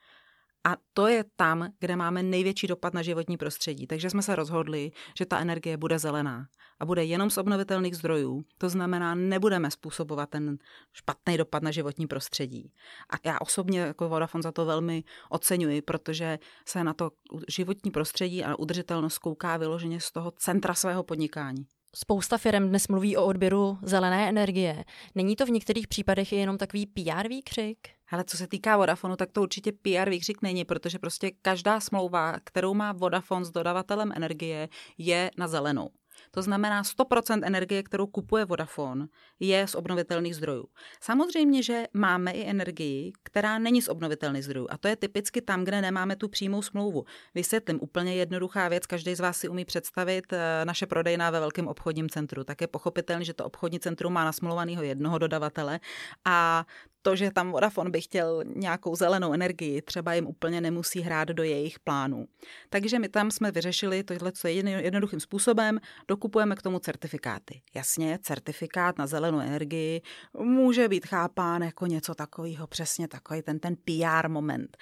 A 0.63 0.77
to 0.93 1.07
je 1.07 1.25
tam, 1.35 1.69
kde 1.79 1.95
máme 1.95 2.23
největší 2.23 2.67
dopad 2.67 2.93
na 2.93 3.01
životní 3.01 3.37
prostředí. 3.37 3.87
Takže 3.87 4.09
jsme 4.09 4.21
se 4.21 4.35
rozhodli, 4.35 4.91
že 5.17 5.25
ta 5.25 5.39
energie 5.39 5.77
bude 5.77 5.99
zelená 5.99 6.47
a 6.79 6.85
bude 6.85 7.03
jenom 7.03 7.29
z 7.29 7.37
obnovitelných 7.37 7.97
zdrojů. 7.97 8.43
To 8.57 8.69
znamená, 8.69 9.15
nebudeme 9.15 9.71
způsobovat 9.71 10.29
ten 10.29 10.57
špatný 10.93 11.37
dopad 11.37 11.63
na 11.63 11.71
životní 11.71 12.07
prostředí. 12.07 12.73
A 13.09 13.29
já 13.29 13.37
osobně 13.41 13.79
jako 13.79 14.09
Vodafone 14.09 14.41
za 14.41 14.51
to 14.51 14.65
velmi 14.65 15.03
oceňuji, 15.29 15.81
protože 15.81 16.39
se 16.67 16.83
na 16.83 16.93
to 16.93 17.11
životní 17.49 17.91
prostředí 17.91 18.43
a 18.43 18.59
udržitelnost 18.59 19.17
kouká 19.17 19.57
vyloženě 19.57 19.99
z 19.99 20.11
toho 20.11 20.31
centra 20.31 20.73
svého 20.73 21.03
podnikání. 21.03 21.65
Spousta 21.95 22.37
firm 22.37 22.69
dnes 22.69 22.87
mluví 22.87 23.17
o 23.17 23.25
odběru 23.25 23.77
zelené 23.81 24.29
energie. 24.29 24.83
Není 25.15 25.35
to 25.35 25.45
v 25.45 25.49
některých 25.49 25.87
případech 25.87 26.31
jenom 26.33 26.57
takový 26.57 26.85
PR 26.85 27.27
výkřik? 27.27 27.77
Ale 28.11 28.23
co 28.23 28.37
se 28.37 28.47
týká 28.47 28.77
Vodafonu, 28.77 29.15
tak 29.15 29.31
to 29.31 29.41
určitě 29.41 29.71
PR 29.71 30.09
výkřik 30.09 30.41
není, 30.41 30.65
protože 30.65 30.99
prostě 30.99 31.31
každá 31.41 31.79
smlouva, 31.79 32.39
kterou 32.43 32.73
má 32.73 32.91
Vodafone 32.91 33.45
s 33.45 33.51
dodavatelem 33.51 34.11
energie, 34.15 34.69
je 34.97 35.31
na 35.37 35.47
zelenou. 35.47 35.89
To 36.31 36.41
znamená 36.41 36.83
100% 36.83 37.41
energie, 37.43 37.83
kterou 37.83 38.07
kupuje 38.07 38.45
Vodafone, 38.45 39.07
je 39.39 39.67
z 39.67 39.75
obnovitelných 39.75 40.35
zdrojů. 40.35 40.65
Samozřejmě, 41.01 41.63
že 41.63 41.83
máme 41.93 42.31
i 42.31 42.49
energii, 42.49 43.13
která 43.23 43.59
není 43.59 43.81
z 43.81 43.87
obnovitelných 43.87 44.45
zdrojů. 44.45 44.67
A 44.69 44.77
to 44.77 44.87
je 44.87 44.95
typicky 44.95 45.41
tam, 45.41 45.63
kde 45.63 45.81
nemáme 45.81 46.15
tu 46.15 46.29
přímou 46.29 46.61
smlouvu. 46.61 47.05
Vysvětlím 47.35 47.79
úplně 47.81 48.15
jednoduchá 48.15 48.67
věc, 48.67 48.85
každý 48.85 49.15
z 49.15 49.19
vás 49.19 49.37
si 49.37 49.49
umí 49.49 49.65
představit 49.65 50.33
eh, 50.33 50.65
naše 50.65 50.85
prodejná 50.85 51.29
ve 51.29 51.39
velkém 51.39 51.67
obchodním 51.67 52.09
centru. 52.09 52.43
Tak 52.43 52.61
je 52.61 52.67
pochopitelné, 52.67 53.25
že 53.25 53.33
to 53.33 53.45
obchodní 53.45 53.79
centrum 53.79 54.13
má 54.13 54.25
nasmluvaného 54.25 54.83
jednoho 54.83 55.17
dodavatele 55.17 55.79
a 56.25 56.65
to, 57.01 57.15
že 57.15 57.31
tam 57.31 57.51
Vodafone 57.51 57.89
by 57.89 58.01
chtěl 58.01 58.43
nějakou 58.55 58.95
zelenou 58.95 59.33
energii, 59.33 59.81
třeba 59.81 60.13
jim 60.13 60.27
úplně 60.27 60.61
nemusí 60.61 61.01
hrát 61.01 61.27
do 61.27 61.43
jejich 61.43 61.79
plánů. 61.79 62.25
Takže 62.69 62.99
my 62.99 63.09
tam 63.09 63.31
jsme 63.31 63.51
vyřešili 63.51 64.03
tohle 64.03 64.31
co 64.31 64.47
jednoduchým 64.47 65.19
způsobem, 65.19 65.79
dokupujeme 66.07 66.55
k 66.55 66.61
tomu 66.61 66.79
certifikáty. 66.79 67.61
Jasně, 67.73 68.19
certifikát 68.21 68.97
na 68.97 69.07
zelenou 69.07 69.39
energii 69.39 70.01
může 70.37 70.87
být 70.87 71.05
chápán 71.05 71.61
jako 71.61 71.85
něco 71.85 72.15
takového, 72.15 72.67
přesně 72.67 73.07
takový 73.07 73.41
ten, 73.41 73.59
ten 73.59 73.75
PR 73.75 74.29
moment. 74.29 74.77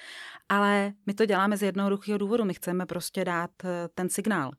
Ale 0.49 0.93
my 1.05 1.13
to 1.13 1.25
děláme 1.25 1.57
z 1.57 1.61
jednoduchého 1.61 2.17
důvodu. 2.17 2.45
My 2.45 2.53
chceme 2.53 2.85
prostě 2.85 3.25
dát 3.25 3.51
eh, 3.63 3.87
ten 3.95 4.09
signál. 4.09 4.51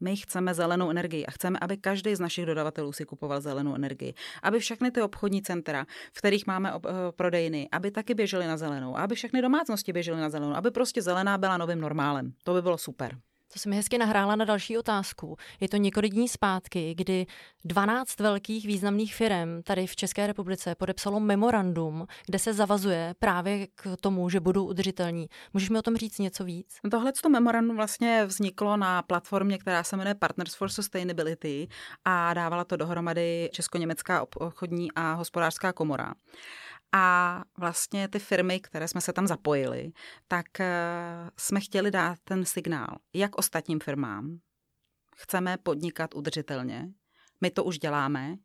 My 0.00 0.16
chceme 0.16 0.54
zelenou 0.54 0.90
energii 0.90 1.26
a 1.26 1.30
chceme, 1.30 1.58
aby 1.60 1.76
každý 1.76 2.14
z 2.14 2.20
našich 2.20 2.46
dodavatelů 2.46 2.92
si 2.92 3.04
kupoval 3.04 3.40
zelenou 3.40 3.74
energii. 3.74 4.14
Aby 4.42 4.58
všechny 4.58 4.90
ty 4.90 5.02
obchodní 5.02 5.42
centra, 5.42 5.86
v 6.12 6.18
kterých 6.18 6.46
máme 6.46 6.72
ob- 6.72 6.86
eh, 6.86 6.90
prodejny, 7.16 7.68
aby 7.72 7.90
taky 7.90 8.14
běžely 8.14 8.46
na 8.46 8.56
zelenou. 8.56 8.96
Aby 8.96 9.14
všechny 9.14 9.42
domácnosti 9.42 9.92
běžely 9.92 10.20
na 10.20 10.30
zelenou. 10.30 10.54
Aby 10.54 10.70
prostě 10.70 11.02
zelená 11.02 11.38
byla 11.38 11.56
novým 11.56 11.80
normálem. 11.80 12.32
To 12.44 12.54
by 12.54 12.62
bylo 12.62 12.78
super. 12.78 13.18
To 13.52 13.58
se 13.58 13.68
mi 13.68 13.76
hezky 13.76 13.98
nahrála 13.98 14.36
na 14.36 14.44
další 14.44 14.78
otázku. 14.78 15.36
Je 15.60 15.68
to 15.68 15.76
několik 15.76 16.12
dní 16.12 16.28
zpátky, 16.28 16.94
kdy 16.94 17.26
12 17.64 18.20
velkých 18.20 18.66
významných 18.66 19.14
firm 19.14 19.62
tady 19.62 19.86
v 19.86 19.96
České 19.96 20.26
republice 20.26 20.74
podepsalo 20.74 21.20
memorandum, 21.20 22.06
kde 22.26 22.38
se 22.38 22.54
zavazuje 22.54 23.14
právě 23.18 23.66
k 23.66 23.96
tomu, 24.00 24.30
že 24.30 24.40
budou 24.40 24.66
udržitelní. 24.66 25.26
Můžeš 25.52 25.70
mi 25.70 25.78
o 25.78 25.82
tom 25.82 25.96
říct 25.96 26.18
něco 26.18 26.44
víc? 26.44 26.76
No 26.84 26.90
tohle 26.90 27.12
to 27.12 27.28
memorandum 27.28 27.76
vlastně 27.76 28.24
vzniklo 28.26 28.76
na 28.76 29.02
platformě, 29.02 29.58
která 29.58 29.82
se 29.84 29.96
jmenuje 29.96 30.14
Partners 30.14 30.54
for 30.54 30.68
Sustainability 30.68 31.68
a 32.04 32.34
dávala 32.34 32.64
to 32.64 32.76
dohromady 32.76 33.50
Česko-Německá 33.52 34.26
obchodní 34.36 34.92
a 34.92 35.12
hospodářská 35.12 35.72
komora. 35.72 36.14
A 36.92 37.44
vlastně 37.58 38.08
ty 38.08 38.18
firmy, 38.18 38.60
které 38.60 38.88
jsme 38.88 39.00
se 39.00 39.12
tam 39.12 39.26
zapojili, 39.26 39.92
tak 40.28 40.60
eh, 40.60 41.30
jsme 41.36 41.60
chtěli 41.60 41.90
dát 41.90 42.18
ten 42.24 42.44
signál, 42.44 42.96
jak 43.14 43.38
ostatním 43.38 43.80
firmám. 43.80 44.38
Chceme 45.16 45.56
podnikat 45.56 46.14
udržitelně, 46.14 46.88
my 47.40 47.50
to 47.50 47.64
už 47.64 47.78
děláme, 47.78 48.36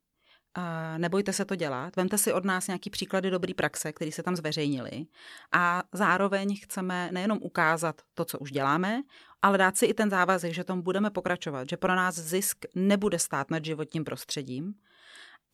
nebojte 0.97 1.33
se 1.33 1.45
to 1.45 1.55
dělat, 1.55 1.95
vemte 1.95 2.17
si 2.17 2.33
od 2.33 2.45
nás 2.45 2.67
nějaký 2.67 2.89
příklady 2.89 3.29
dobré 3.29 3.53
praxe, 3.53 3.93
které 3.93 4.11
se 4.11 4.23
tam 4.23 4.35
zveřejnili 4.35 5.05
a 5.51 5.83
zároveň 5.91 6.59
chceme 6.63 7.09
nejenom 7.11 7.39
ukázat 7.41 8.01
to, 8.13 8.25
co 8.25 8.39
už 8.39 8.51
děláme, 8.51 9.01
ale 9.41 9.57
dát 9.57 9.77
si 9.77 9.85
i 9.85 9.93
ten 9.93 10.09
závazek, 10.09 10.53
že 10.53 10.63
tom 10.63 10.81
budeme 10.81 11.09
pokračovat, 11.09 11.69
že 11.69 11.77
pro 11.77 11.95
nás 11.95 12.15
zisk 12.15 12.65
nebude 12.75 13.19
stát 13.19 13.51
nad 13.51 13.65
životním 13.65 14.03
prostředím. 14.03 14.73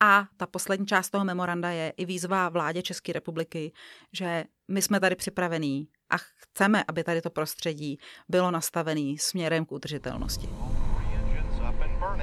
A 0.02 0.24
ta 0.36 0.46
poslední 0.46 0.86
část 0.86 1.10
toho 1.10 1.24
memoranda 1.24 1.70
je 1.70 1.92
i 1.96 2.04
výzva 2.04 2.48
vládě 2.48 2.82
České 2.82 3.12
republiky, 3.12 3.72
že 4.12 4.44
my 4.68 4.82
jsme 4.82 5.00
tady 5.00 5.16
připravení 5.16 5.88
a 6.10 6.16
chceme, 6.18 6.84
aby 6.88 7.04
tady 7.04 7.22
to 7.22 7.30
prostředí 7.30 7.98
bylo 8.28 8.50
nastavené 8.50 9.14
směrem 9.18 9.64
k 9.64 9.72
udržitelnosti. 9.72 10.48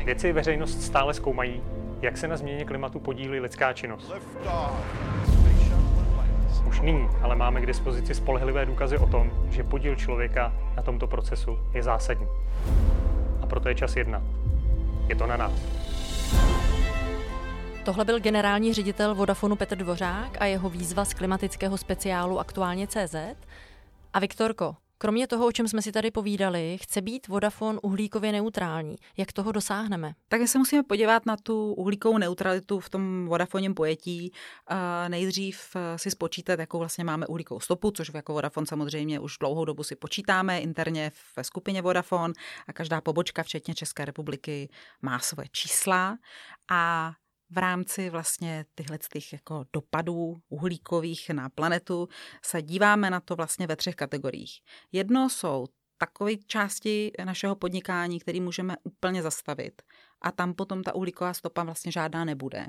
Věci 0.04 0.34
veřejnost 0.34 0.82
stále 0.82 1.14
zkoumají, 1.14 1.64
jak 2.02 2.18
se 2.18 2.28
na 2.28 2.38
změně 2.38 2.66
klimatu 2.66 3.00
podílí 3.00 3.40
lidská 3.40 3.74
činnost. 3.74 4.12
Už 6.68 6.82
nyní 6.82 7.08
ale 7.22 7.36
máme 7.36 7.62
k 7.62 7.66
dispozici 7.66 8.16
spolehlivé 8.16 8.66
důkazy 8.66 8.98
o 8.98 9.08
tom, 9.08 9.48
že 9.50 9.64
podíl 9.64 9.96
člověka 9.96 10.54
na 10.76 10.84
tomto 10.84 11.08
procesu 11.08 11.60
je 11.74 11.84
zásadní. 11.84 12.28
A 13.42 13.46
proto 13.46 13.70
je 13.70 13.76
čas 13.76 13.96
jednat. 13.96 14.24
Je 15.08 15.16
to 15.16 15.28
na 15.28 15.38
nás. 15.38 15.87
Tohle 17.88 18.06
byl 18.06 18.20
generální 18.20 18.74
ředitel 18.74 19.16
Vodafonu 19.16 19.56
Petr 19.56 19.78
Dvořák 19.78 20.42
a 20.42 20.46
jeho 20.46 20.70
výzva 20.70 21.06
z 21.06 21.14
klimatického 21.14 21.78
speciálu 21.78 22.40
Aktuálně 22.40 22.88
CZ. 22.88 23.16
A 24.14 24.20
Viktorko, 24.20 24.76
Kromě 24.98 25.28
toho, 25.28 25.48
o 25.48 25.52
čem 25.52 25.68
jsme 25.68 25.82
si 25.82 25.92
tady 25.92 26.12
povídali, 26.12 26.78
chce 26.82 27.02
být 27.02 27.28
Vodafone 27.28 27.80
uhlíkově 27.80 28.32
neutrální. 28.32 28.96
Jak 29.18 29.34
toho 29.34 29.52
dosáhneme? 29.52 30.14
Tak 30.28 30.48
se 30.48 30.58
musíme 30.58 30.84
podívat 30.84 31.26
na 31.26 31.38
tu 31.38 31.74
uhlíkovou 31.74 32.18
neutralitu 32.18 32.80
v 32.80 32.90
tom 32.90 33.26
Vodafonem 33.28 33.74
pojetí. 33.74 34.32
Nejdřív 35.08 35.76
eh, 35.76 35.98
si 35.98 36.12
spočítat, 36.12 36.60
jakou 36.60 36.80
vlastně 36.80 37.04
máme 37.04 37.28
uhlíkovou 37.28 37.60
stopu, 37.60 37.92
což 37.92 38.12
jako 38.14 38.34
Vodafone 38.34 38.68
samozřejmě 38.68 39.20
už 39.20 39.38
dlouhou 39.38 39.66
dobu 39.66 39.84
si 39.84 39.96
počítáme 39.96 40.60
interně 40.60 41.12
ve 41.38 41.44
skupině 41.44 41.82
Vodafone 41.82 42.34
a 42.68 42.74
každá 42.74 43.02
pobočka, 43.02 43.44
včetně 43.44 43.76
České 43.76 44.06
republiky, 44.06 44.70
má 45.02 45.20
svoje 45.20 45.48
čísla. 45.52 46.18
A 46.72 47.12
v 47.50 47.58
rámci 47.58 48.10
vlastně 48.10 48.66
tyhle 48.76 48.98
těch 48.98 49.34
jako 49.34 49.66
dopadů 49.74 50.42
uhlíkových 50.50 51.30
na 51.30 51.50
planetu 51.50 52.10
se 52.46 52.62
díváme 52.62 53.10
na 53.10 53.20
to 53.20 53.36
vlastně 53.36 53.68
ve 53.68 53.76
třech 53.76 53.96
kategoriích. 53.96 54.60
Jedno 54.92 55.30
jsou 55.30 55.66
takové 55.98 56.36
části 56.36 57.12
našeho 57.24 57.56
podnikání, 57.56 58.20
které 58.20 58.40
můžeme 58.40 58.76
úplně 58.84 59.22
zastavit. 59.22 59.82
A 60.22 60.32
tam 60.32 60.54
potom 60.54 60.84
ta 60.84 60.96
uhlíková 60.96 61.34
stopa 61.34 61.64
vlastně 61.64 61.92
žádná 61.92 62.26
nebude 62.26 62.68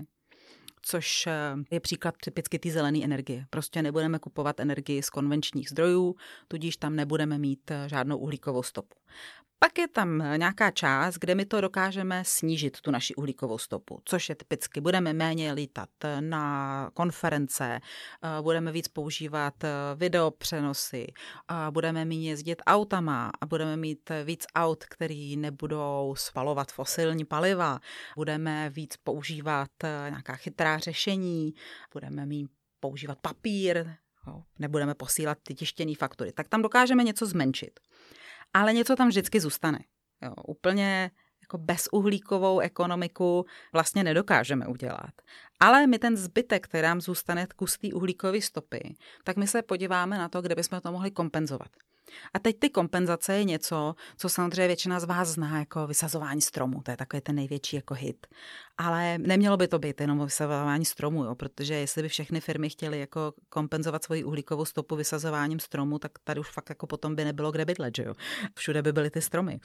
což 0.82 1.26
eh, 1.26 1.32
je 1.70 1.80
příklad 1.80 2.14
typicky 2.24 2.58
ty 2.58 2.70
zelené 2.70 3.04
energie. 3.04 3.46
Prostě 3.50 3.82
nebudeme 3.82 4.18
kupovat 4.18 4.60
energii 4.60 5.02
z 5.02 5.10
konvenčních 5.10 5.68
zdrojů, 5.68 6.16
tudíž 6.48 6.76
tam 6.76 6.96
nebudeme 6.96 7.38
mít 7.38 7.70
eh, 7.70 7.88
žádnou 7.88 8.18
uhlíkovou 8.18 8.62
stopu. 8.62 8.98
Pak 9.60 9.78
je 9.78 9.88
tam 9.88 10.18
nějaká 10.36 10.70
část, 10.70 11.14
kde 11.14 11.34
my 11.34 11.44
to 11.44 11.60
dokážeme 11.60 12.22
snížit, 12.24 12.80
tu 12.80 12.90
naši 12.90 13.14
uhlíkovou 13.14 13.58
stopu, 13.58 14.00
což 14.04 14.28
je 14.28 14.34
typicky, 14.34 14.80
budeme 14.80 15.12
méně 15.12 15.52
lítat 15.52 15.88
na 16.20 16.90
konference, 16.94 17.80
eh, 17.80 18.42
budeme 18.42 18.72
víc 18.72 18.88
používat 18.88 19.64
eh, 19.64 19.70
videopřenosy, 19.94 21.06
budeme 21.70 22.04
méně 22.04 22.30
jezdit 22.30 22.62
autama 22.66 23.30
a 23.40 23.46
budeme 23.46 23.76
mít 23.76 24.10
víc 24.24 24.44
aut, 24.54 24.84
který 24.84 25.36
nebudou 25.36 26.14
spalovat 26.18 26.72
fosilní 26.72 27.24
paliva, 27.24 27.78
budeme 28.16 28.70
víc 28.70 28.96
používat 28.96 29.70
eh, 29.84 30.06
nějaká 30.10 30.36
chytrá 30.36 30.78
řešení, 30.78 31.54
budeme 31.92 32.26
mít 32.26 32.50
používat 32.80 33.18
papír, 33.22 33.86
nebudeme 34.58 34.94
posílat 34.94 35.38
ty 35.42 35.54
tištěné 35.54 35.92
faktury, 35.98 36.32
tak 36.32 36.48
tam 36.48 36.62
dokážeme 36.62 37.04
něco 37.04 37.26
zmenšit 37.26 37.80
ale 38.54 38.72
něco 38.72 38.96
tam 38.96 39.08
vždycky 39.08 39.40
zůstane. 39.40 39.78
Jo, 40.22 40.34
úplně 40.46 41.10
jako 41.42 41.58
bezuhlíkovou 41.58 42.58
ekonomiku 42.58 43.46
vlastně 43.72 44.04
nedokážeme 44.04 44.66
udělat. 44.66 45.10
Ale 45.60 45.86
my 45.86 45.98
ten 45.98 46.16
zbytek, 46.16 46.64
který 46.64 46.82
nám 46.82 47.00
zůstane 47.00 47.46
kus 47.56 47.78
té 47.78 47.88
uhlíkové 47.88 48.40
stopy, 48.40 48.94
tak 49.24 49.36
my 49.36 49.46
se 49.46 49.62
podíváme 49.62 50.18
na 50.18 50.28
to, 50.28 50.42
kde 50.42 50.54
bychom 50.54 50.80
to 50.80 50.92
mohli 50.92 51.10
kompenzovat. 51.10 51.68
A 52.34 52.38
teď 52.38 52.58
ty 52.58 52.70
kompenzace 52.70 53.34
je 53.34 53.44
něco, 53.44 53.94
co 54.16 54.28
samozřejmě 54.28 54.66
většina 54.66 55.00
z 55.00 55.04
vás 55.04 55.28
zná 55.28 55.58
jako 55.58 55.86
vysazování 55.86 56.40
stromů. 56.40 56.82
To 56.82 56.90
je 56.90 56.96
takový 56.96 57.20
ten 57.20 57.34
největší 57.34 57.76
jako 57.76 57.94
hit. 57.94 58.26
Ale 58.80 59.18
nemělo 59.18 59.56
by 59.56 59.68
to 59.68 59.78
být 59.78 60.00
jenom 60.00 60.24
vysazování 60.24 60.84
stromů, 60.84 61.24
jo, 61.24 61.34
protože 61.34 61.74
jestli 61.74 62.02
by 62.02 62.08
všechny 62.08 62.40
firmy 62.40 62.70
chtěly 62.70 63.00
jako 63.00 63.32
kompenzovat 63.48 64.04
svoji 64.04 64.24
uhlíkovou 64.24 64.64
stopu 64.64 64.96
vysazováním 64.96 65.60
stromů, 65.60 65.98
tak 65.98 66.12
tady 66.24 66.40
už 66.40 66.50
fakt 66.50 66.68
jako 66.68 66.86
potom 66.86 67.16
by 67.16 67.24
nebylo 67.24 67.52
kde 67.52 67.64
bydlet, 67.64 67.96
že 67.96 68.02
jo. 68.02 68.14
Všude 68.54 68.82
by 68.82 68.92
byly 68.92 69.10
ty 69.10 69.20
stromy. 69.20 69.60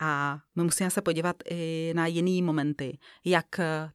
A 0.00 0.38
my 0.56 0.62
musíme 0.62 0.90
se 0.90 1.02
podívat 1.02 1.36
i 1.50 1.92
na 1.96 2.06
jiný 2.06 2.42
momenty, 2.42 2.98
jak 3.24 3.46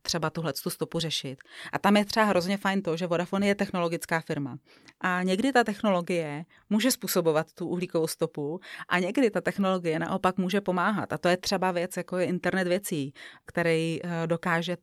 třeba 0.02 0.30
tuhle 0.30 0.54
tu 0.54 0.70
stopu 0.70 1.00
řešit. 1.00 1.40
A 1.72 1.80
tam 1.80 1.98
je 1.98 2.06
třeba 2.06 2.26
hrozně 2.26 2.58
fajn 2.58 2.82
to, 2.82 2.98
že 2.98 3.08
Vodafone 3.08 3.48
je 3.48 3.56
technologická 3.56 4.22
firma. 4.22 4.58
A 5.02 5.24
někdy 5.24 5.52
ta 5.52 5.64
technologie 5.64 6.46
může 6.70 6.92
způsobovat 6.92 7.54
tu 7.54 7.68
uhlíkovou 7.68 8.08
stopu 8.08 8.60
a 8.90 9.00
někdy 9.00 9.30
ta 9.30 9.42
technologie 9.42 10.00
naopak 10.00 10.38
může 10.38 10.62
pomáhat. 10.62 11.14
A 11.14 11.18
to 11.18 11.28
je 11.30 11.38
třeba 11.38 11.72
věc, 11.72 11.98
jako 11.98 12.18
je 12.18 12.26
internet 12.26 12.68
věcí, 12.68 13.14
který 13.46 14.00
eh, 14.04 14.28
dokáže 14.62 14.78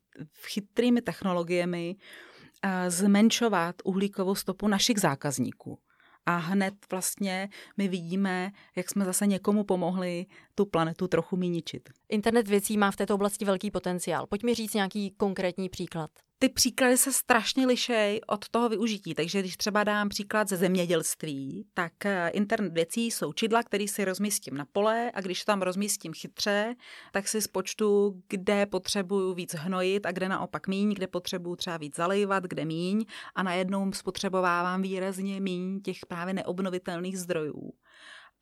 chytrými 0.47 1.01
technologiemi 1.01 1.95
eh, 2.63 2.91
zmenšovat 2.91 3.75
uhlíkovou 3.83 4.35
stopu 4.35 4.67
našich 4.67 4.99
zákazníků 4.99 5.79
a 6.25 6.37
hned 6.37 6.73
vlastně 6.91 7.49
my 7.77 7.87
vidíme, 7.87 8.51
jak 8.75 8.89
jsme 8.89 9.05
zase 9.05 9.27
někomu 9.27 9.63
pomohli 9.63 10.25
tu 10.55 10.65
planetu 10.65 11.07
trochu 11.07 11.37
míničit. 11.37 11.89
Internet 12.09 12.47
věcí 12.47 12.77
má 12.77 12.91
v 12.91 12.95
této 12.95 13.15
oblasti 13.15 13.45
velký 13.45 13.71
potenciál. 13.71 14.27
Pojď 14.27 14.43
mi 14.43 14.53
říct 14.53 14.73
nějaký 14.73 15.11
konkrétní 15.11 15.69
příklad 15.69 16.11
ty 16.39 16.49
příklady 16.49 16.97
se 16.97 17.13
strašně 17.13 17.67
lišejí 17.67 18.21
od 18.25 18.49
toho 18.49 18.69
využití. 18.69 19.13
Takže 19.13 19.39
když 19.39 19.57
třeba 19.57 19.83
dám 19.83 20.09
příklad 20.09 20.49
ze 20.49 20.57
zemědělství, 20.57 21.65
tak 21.73 22.05
eh, 22.05 22.29
internet 22.29 22.73
věcí 22.73 23.11
jsou 23.11 23.33
čidla, 23.33 23.63
který 23.63 23.87
si 23.87 24.05
rozmístím 24.05 24.57
na 24.57 24.65
pole 24.71 25.11
a 25.13 25.21
když 25.21 25.45
tam 25.45 25.61
rozmístím 25.61 26.13
chytře, 26.13 26.75
tak 27.11 27.27
si 27.27 27.41
spočtu, 27.41 28.21
kde 28.27 28.65
potřebuju 28.65 29.33
víc 29.33 29.55
hnojit 29.55 30.05
a 30.05 30.11
kde 30.11 30.29
naopak 30.29 30.67
míň, 30.67 30.93
kde 30.93 31.07
potřebuju 31.07 31.55
třeba 31.55 31.77
víc 31.77 31.95
zalejvat, 31.95 32.43
kde 32.43 32.65
míň 32.65 33.05
a 33.35 33.43
najednou 33.43 33.91
spotřebovávám 33.91 34.81
výrazně 34.81 35.41
míň 35.41 35.81
těch 35.81 35.97
právě 36.07 36.33
neobnovitelných 36.33 37.19
zdrojů. 37.19 37.71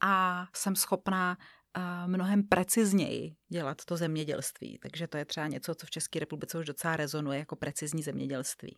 A 0.01 0.45
jsem 0.53 0.75
schopná 0.75 1.37
mnohem 2.05 2.43
precizněji 2.43 3.35
dělat 3.49 3.85
to 3.85 3.97
zemědělství. 3.97 4.79
Takže 4.81 5.07
to 5.07 5.17
je 5.17 5.25
třeba 5.25 5.47
něco, 5.47 5.75
co 5.75 5.85
v 5.85 5.89
České 5.89 6.19
republice 6.19 6.59
už 6.59 6.65
docela 6.65 6.95
rezonuje 6.95 7.39
jako 7.39 7.55
precizní 7.55 8.03
zemědělství 8.03 8.77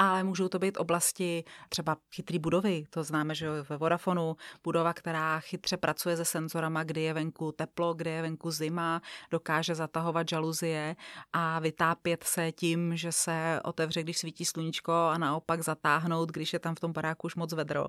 ale 0.00 0.24
můžou 0.24 0.48
to 0.48 0.58
být 0.58 0.78
oblasti 0.78 1.44
třeba 1.68 1.96
chytrý 2.14 2.38
budovy. 2.38 2.84
To 2.90 3.04
známe, 3.04 3.34
že 3.34 3.48
ve 3.68 3.76
Vodafonu 3.76 4.36
budova, 4.64 4.92
která 4.92 5.40
chytře 5.40 5.76
pracuje 5.76 6.16
se 6.16 6.24
senzorama, 6.24 6.84
kdy 6.84 7.00
je 7.02 7.14
venku 7.14 7.52
teplo, 7.52 7.94
kdy 7.94 8.10
je 8.10 8.22
venku 8.22 8.50
zima, 8.50 9.02
dokáže 9.30 9.74
zatahovat 9.74 10.28
žaluzie 10.28 10.96
a 11.32 11.58
vytápět 11.58 12.24
se 12.24 12.52
tím, 12.52 12.96
že 12.96 13.12
se 13.12 13.60
otevře, 13.64 14.02
když 14.02 14.18
svítí 14.18 14.44
sluníčko 14.44 14.92
a 14.92 15.18
naopak 15.18 15.62
zatáhnout, 15.62 16.28
když 16.28 16.52
je 16.52 16.58
tam 16.58 16.74
v 16.74 16.80
tom 16.80 16.92
baráku 16.92 17.26
už 17.26 17.34
moc 17.34 17.52
vedro 17.52 17.86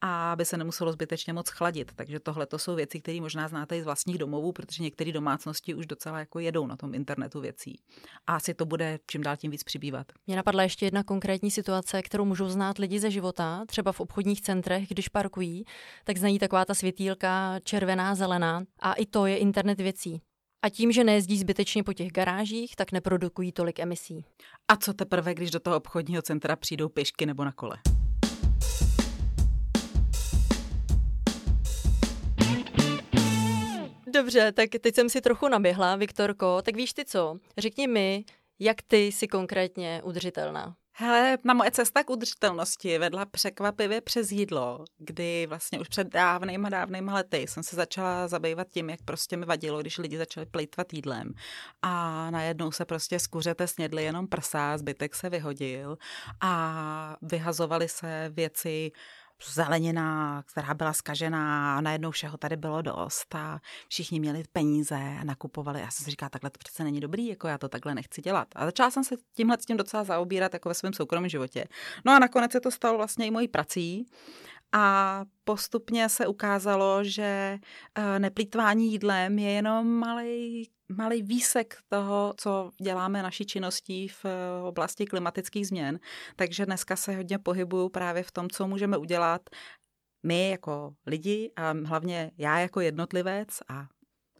a 0.00 0.32
aby 0.32 0.44
se 0.44 0.56
nemuselo 0.56 0.92
zbytečně 0.92 1.32
moc 1.32 1.48
chladit. 1.48 1.92
Takže 1.94 2.20
tohle 2.20 2.46
to 2.46 2.58
jsou 2.58 2.74
věci, 2.74 3.00
které 3.00 3.20
možná 3.20 3.48
znáte 3.48 3.76
i 3.76 3.82
z 3.82 3.84
vlastních 3.84 4.18
domovů, 4.18 4.52
protože 4.52 4.82
některé 4.82 5.12
domácnosti 5.12 5.74
už 5.74 5.86
docela 5.86 6.18
jako 6.18 6.38
jedou 6.38 6.66
na 6.66 6.76
tom 6.76 6.94
internetu 6.94 7.40
věcí. 7.40 7.80
A 8.26 8.36
asi 8.36 8.54
to 8.54 8.66
bude 8.66 8.98
čím 9.06 9.22
dál 9.22 9.36
tím 9.36 9.50
víc 9.50 9.64
přibývat. 9.64 10.06
Mě 10.26 10.36
napadla 10.36 10.62
ještě 10.62 10.86
jedna 10.86 11.02
konkrétní 11.02 11.50
situace, 11.50 12.02
kterou 12.02 12.24
můžou 12.24 12.48
znát 12.48 12.78
lidi 12.78 13.00
ze 13.00 13.10
života, 13.10 13.64
třeba 13.66 13.92
v 13.92 14.00
obchodních 14.00 14.40
centrech, 14.40 14.88
když 14.88 15.08
parkují, 15.08 15.64
tak 16.04 16.18
znají 16.18 16.38
taková 16.38 16.64
ta 16.64 16.74
světýlka 16.74 17.60
červená, 17.64 18.14
zelená 18.14 18.62
a 18.80 18.92
i 18.92 19.06
to 19.06 19.26
je 19.26 19.36
internet 19.36 19.80
věcí. 19.80 20.22
A 20.62 20.68
tím, 20.68 20.92
že 20.92 21.04
nejezdí 21.04 21.38
zbytečně 21.38 21.82
po 21.82 21.92
těch 21.92 22.12
garážích, 22.12 22.76
tak 22.76 22.92
neprodukují 22.92 23.52
tolik 23.52 23.78
emisí. 23.78 24.24
A 24.68 24.76
co 24.76 24.94
teprve, 24.94 25.34
když 25.34 25.50
do 25.50 25.60
toho 25.60 25.76
obchodního 25.76 26.22
centra 26.22 26.56
přijdou 26.56 26.88
pěšky 26.88 27.26
nebo 27.26 27.44
na 27.44 27.52
kole? 27.52 27.76
Dobře, 34.18 34.52
tak 34.52 34.68
teď 34.80 34.94
jsem 34.94 35.08
si 35.08 35.20
trochu 35.20 35.48
naběhla, 35.48 35.96
Viktorko. 35.96 36.62
Tak 36.62 36.76
víš 36.76 36.92
ty 36.92 37.04
co? 37.04 37.38
Řekni 37.58 37.86
mi, 37.86 38.24
jak 38.58 38.82
ty 38.82 39.06
jsi 39.06 39.28
konkrétně 39.28 40.00
udržitelná? 40.04 40.76
Hele, 40.92 41.38
na 41.44 41.54
moje 41.54 41.70
cesta 41.70 42.04
k 42.04 42.10
udržitelnosti 42.10 42.98
vedla 42.98 43.24
překvapivě 43.26 44.00
přes 44.00 44.32
jídlo, 44.32 44.84
kdy 44.98 45.46
vlastně 45.46 45.80
už 45.80 45.88
před 45.88 46.08
dávnýma, 46.08 46.68
dávnýma 46.68 47.14
lety 47.14 47.36
jsem 47.36 47.62
se 47.62 47.76
začala 47.76 48.28
zabývat 48.28 48.68
tím, 48.70 48.90
jak 48.90 49.02
prostě 49.04 49.36
mi 49.36 49.46
vadilo, 49.46 49.80
když 49.80 49.98
lidi 49.98 50.18
začali 50.18 50.46
plýtvat 50.46 50.92
jídlem. 50.92 51.34
A 51.82 52.30
najednou 52.30 52.72
se 52.72 52.84
prostě 52.84 53.18
z 53.18 53.26
kuřete 53.26 53.66
snědli 53.66 54.04
jenom 54.04 54.26
prsa, 54.26 54.78
zbytek 54.78 55.14
se 55.14 55.30
vyhodil 55.30 55.98
a 56.40 57.16
vyhazovaly 57.22 57.88
se 57.88 58.30
věci, 58.34 58.92
zelenina, 59.46 60.42
která 60.46 60.74
byla 60.74 60.92
skažená 60.92 61.76
a 61.76 61.80
najednou 61.80 62.10
všeho 62.10 62.36
tady 62.36 62.56
bylo 62.56 62.82
dost 62.82 63.34
a 63.34 63.60
všichni 63.88 64.20
měli 64.20 64.42
peníze 64.52 64.94
a 65.20 65.24
nakupovali. 65.24 65.80
Já 65.80 65.90
jsem 65.90 66.04
si 66.04 66.10
říkala, 66.10 66.30
takhle 66.30 66.50
to 66.50 66.58
přece 66.58 66.84
není 66.84 67.00
dobrý, 67.00 67.26
jako 67.26 67.48
já 67.48 67.58
to 67.58 67.68
takhle 67.68 67.94
nechci 67.94 68.22
dělat. 68.22 68.48
A 68.54 68.64
začala 68.64 68.90
jsem 68.90 69.04
se 69.04 69.14
tímhle 69.34 69.56
s 69.60 69.66
tím 69.66 69.76
docela 69.76 70.04
zaobírat 70.04 70.52
jako 70.52 70.68
ve 70.68 70.74
svém 70.74 70.92
soukromém 70.92 71.28
životě. 71.28 71.64
No 72.04 72.12
a 72.12 72.18
nakonec 72.18 72.52
se 72.52 72.60
to 72.60 72.70
stalo 72.70 72.96
vlastně 72.96 73.26
i 73.26 73.30
mojí 73.30 73.48
prací 73.48 74.06
a 74.72 75.24
postupně 75.44 76.08
se 76.08 76.26
ukázalo, 76.26 77.04
že 77.04 77.58
eh, 77.94 78.18
neplýtvání 78.18 78.92
jídlem 78.92 79.38
je 79.38 79.50
jenom 79.50 79.86
malý 79.86 80.68
malý 80.88 81.22
výsek 81.22 81.78
toho, 81.88 82.34
co 82.36 82.70
děláme 82.82 83.22
naší 83.22 83.46
činností 83.46 84.08
v 84.08 84.24
eh, 84.24 84.62
oblasti 84.62 85.06
klimatických 85.06 85.66
změn. 85.66 85.98
Takže 86.36 86.66
dneska 86.66 86.96
se 86.96 87.16
hodně 87.16 87.38
pohybuju 87.38 87.88
právě 87.88 88.22
v 88.22 88.32
tom, 88.32 88.50
co 88.50 88.66
můžeme 88.66 88.96
udělat 88.96 89.42
my 90.26 90.50
jako 90.50 90.94
lidi 91.06 91.52
a 91.56 91.74
hlavně 91.84 92.30
já 92.38 92.58
jako 92.58 92.80
jednotlivec 92.80 93.48
a 93.68 93.86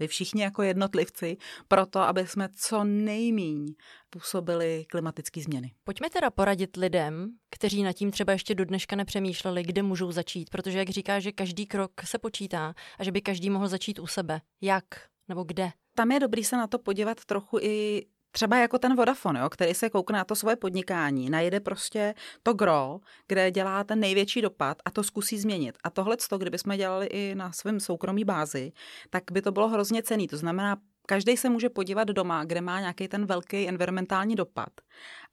vy 0.01 0.07
všichni 0.07 0.43
jako 0.43 0.63
jednotlivci, 0.63 1.37
proto, 1.69 2.01
aby 2.01 2.27
jsme 2.27 2.49
co 2.57 2.85
nejmíň 2.85 3.75
působili 4.11 4.85
klimatické 4.89 5.41
změny. 5.41 5.73
Pojďme 5.85 6.11
teda 6.11 6.31
poradit 6.31 6.77
lidem, 6.77 7.29
kteří 7.51 7.83
nad 7.83 7.93
tím 7.93 8.11
třeba 8.11 8.33
ještě 8.33 8.55
do 8.55 8.65
dneška 8.65 8.97
nepřemýšleli, 8.97 9.63
kde 9.63 9.83
můžou 9.83 10.13
začít, 10.13 10.51
protože 10.51 10.79
jak 10.79 10.89
říká, 10.89 11.21
že 11.21 11.33
každý 11.33 11.67
krok 11.67 11.93
se 12.05 12.19
počítá 12.19 12.75
a 12.99 13.05
že 13.05 13.13
by 13.13 13.21
každý 13.21 13.51
mohl 13.51 13.69
začít 13.69 13.99
u 13.99 14.07
sebe. 14.07 14.41
Jak 14.61 14.85
nebo 15.29 15.45
kde? 15.45 15.71
Tam 15.95 16.13
je 16.13 16.21
dobrý 16.21 16.45
se 16.45 16.57
na 16.57 16.67
to 16.67 16.79
podívat 16.79 17.25
trochu 17.25 17.59
i 17.59 18.07
Třeba 18.39 18.57
jako 18.57 18.79
ten 18.79 18.97
Vodafone, 18.97 19.41
jo, 19.41 19.49
který 19.51 19.75
se 19.75 19.91
koukne 19.91 20.19
na 20.19 20.25
to 20.25 20.35
svoje 20.35 20.57
podnikání, 20.57 21.31
najde 21.31 21.61
prostě 21.61 22.15
to 22.43 22.53
gro, 22.55 23.01
kde 23.27 23.51
dělá 23.51 23.85
ten 23.85 24.01
největší 24.01 24.43
dopad 24.43 24.79
a 24.85 24.91
to 24.91 25.03
zkusí 25.03 25.39
změnit. 25.39 25.79
A 25.85 25.91
tohle, 25.91 26.17
kdybychom 26.39 26.77
dělali 26.77 27.07
i 27.07 27.35
na 27.35 27.53
svém 27.53 27.81
soukromí 27.81 28.25
bázi, 28.25 28.73
tak 29.11 29.23
by 29.33 29.43
to 29.43 29.53
bylo 29.53 29.69
hrozně 29.69 30.03
cený. 30.03 30.29
To 30.29 30.37
znamená, 30.37 30.77
každý 31.09 31.37
se 31.37 31.49
může 31.49 31.69
podívat 31.69 32.09
doma, 32.09 32.45
kde 32.45 32.61
má 32.61 32.81
nějaký 32.81 33.09
ten 33.09 33.27
velký 33.27 33.69
environmentální 33.69 34.35
dopad 34.35 34.69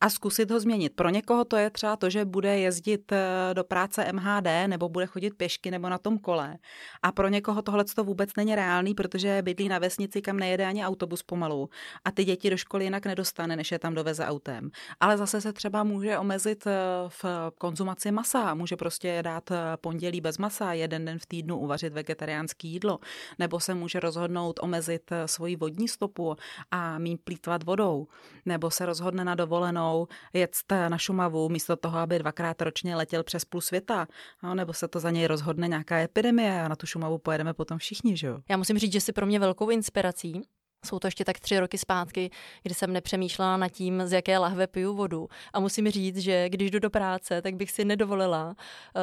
a 0.02 0.10
zkusit 0.10 0.52
ho 0.52 0.60
změnit. 0.60 0.94
Pro 0.96 1.10
někoho 1.10 1.46
to 1.46 1.58
je 1.58 1.70
třeba 1.70 1.96
to, 1.96 2.10
že 2.10 2.26
bude 2.26 2.60
jezdit 2.60 3.12
eh, 3.12 3.54
do 3.54 3.64
práce 3.64 4.12
MHD 4.12 4.48
nebo 4.68 4.90
bude 4.90 5.06
chodit 5.06 5.34
pěšky 5.38 5.72
nebo 5.72 5.90
na 5.90 5.98
tom 5.98 6.18
kole. 6.18 6.58
A 7.04 7.12
pro 7.12 7.28
někoho 7.28 7.62
tohle 7.62 7.86
to 7.96 8.04
vůbec 8.04 8.30
není 8.38 8.56
reálný, 8.56 8.94
protože 8.94 9.42
bydlí 9.42 9.70
na 9.70 9.80
vesnici, 9.80 10.22
kam 10.22 10.38
nejede 10.38 10.66
ani 10.66 10.86
autobus 10.86 11.24
pomalu 11.24 11.70
a 12.06 12.12
ty 12.12 12.24
děti 12.24 12.50
do 12.50 12.58
školy 12.58 12.84
jinak 12.84 13.06
nedostane, 13.06 13.56
než 13.56 13.72
je 13.72 13.80
tam 13.80 13.94
doveze 13.94 14.26
autem. 14.26 14.70
Ale 15.00 15.18
zase 15.18 15.42
se 15.42 15.54
třeba 15.54 15.84
může 15.84 16.18
omezit 16.18 16.68
eh, 16.68 16.72
v 17.08 17.26
konzumaci 17.58 18.12
masa, 18.12 18.54
může 18.54 18.76
prostě 18.76 19.20
dát 19.22 19.52
eh, 19.52 19.58
pondělí 19.82 20.22
bez 20.22 20.38
masa, 20.38 20.74
jeden 20.74 21.06
den 21.06 21.20
v 21.20 21.26
týdnu 21.26 21.60
uvařit 21.60 21.94
vegetariánský 21.94 22.68
jídlo, 22.68 23.00
nebo 23.40 23.60
se 23.60 23.74
může 23.74 24.00
rozhodnout 24.00 24.60
omezit 24.64 25.12
svoji 25.26 25.56
vodní 25.66 25.88
stopu 25.88 26.36
a 26.72 26.98
mít 26.98 27.22
plítvat 27.24 27.64
vodou, 27.64 28.08
nebo 28.46 28.72
se 28.72 28.86
rozhodne 28.86 29.26
na 29.26 29.36
dovolenou 29.36 30.08
jet 30.34 30.52
na 30.70 30.98
Šumavu 30.98 31.50
místo 31.50 31.76
toho, 31.76 31.98
aby 31.98 32.20
dvakrát 32.20 32.62
ročně 32.62 32.96
letěl 32.96 33.24
přes 33.24 33.46
půl 33.46 33.62
světa, 33.62 34.08
no, 34.44 34.56
nebo 34.56 34.74
se 34.74 34.88
to 34.88 35.00
za 35.00 35.12
něj 35.12 35.28
rozhodne 35.28 35.68
nějaká 35.68 35.98
epidemie 35.98 36.62
a 36.62 36.68
na 36.68 36.76
tu 36.76 36.86
Šumavu 36.86 37.18
pojedeme 37.18 37.54
potom 37.54 37.78
všichni, 37.78 38.18
že 38.18 38.28
jo? 38.28 38.40
Já 38.50 38.58
musím 38.58 38.78
říct, 38.78 38.94
že 38.94 39.02
si 39.02 39.14
pro 39.14 39.26
mě 39.26 39.40
velkou 39.40 39.70
inspirací 39.70 40.42
jsou 40.86 41.00
to 41.00 41.08
ještě 41.08 41.26
tak 41.26 41.40
tři 41.40 41.60
roky 41.60 41.78
zpátky, 41.78 42.30
kdy 42.64 42.74
jsem 42.74 42.94
nepřemýšlela 42.94 43.58
nad 43.58 43.70
tím, 43.70 44.02
z 44.06 44.12
jaké 44.12 44.38
lahve 44.38 44.68
piju 44.68 44.94
vodu. 44.94 45.28
A 45.54 45.60
musím 45.60 45.92
říct, 45.92 46.18
že 46.18 46.50
když 46.50 46.72
jdu 46.72 46.80
do 46.80 46.90
práce, 46.90 47.42
tak 47.42 47.56
bych 47.56 47.72
si 47.72 47.86
nedovolila 47.86 48.48
uh, 48.48 48.54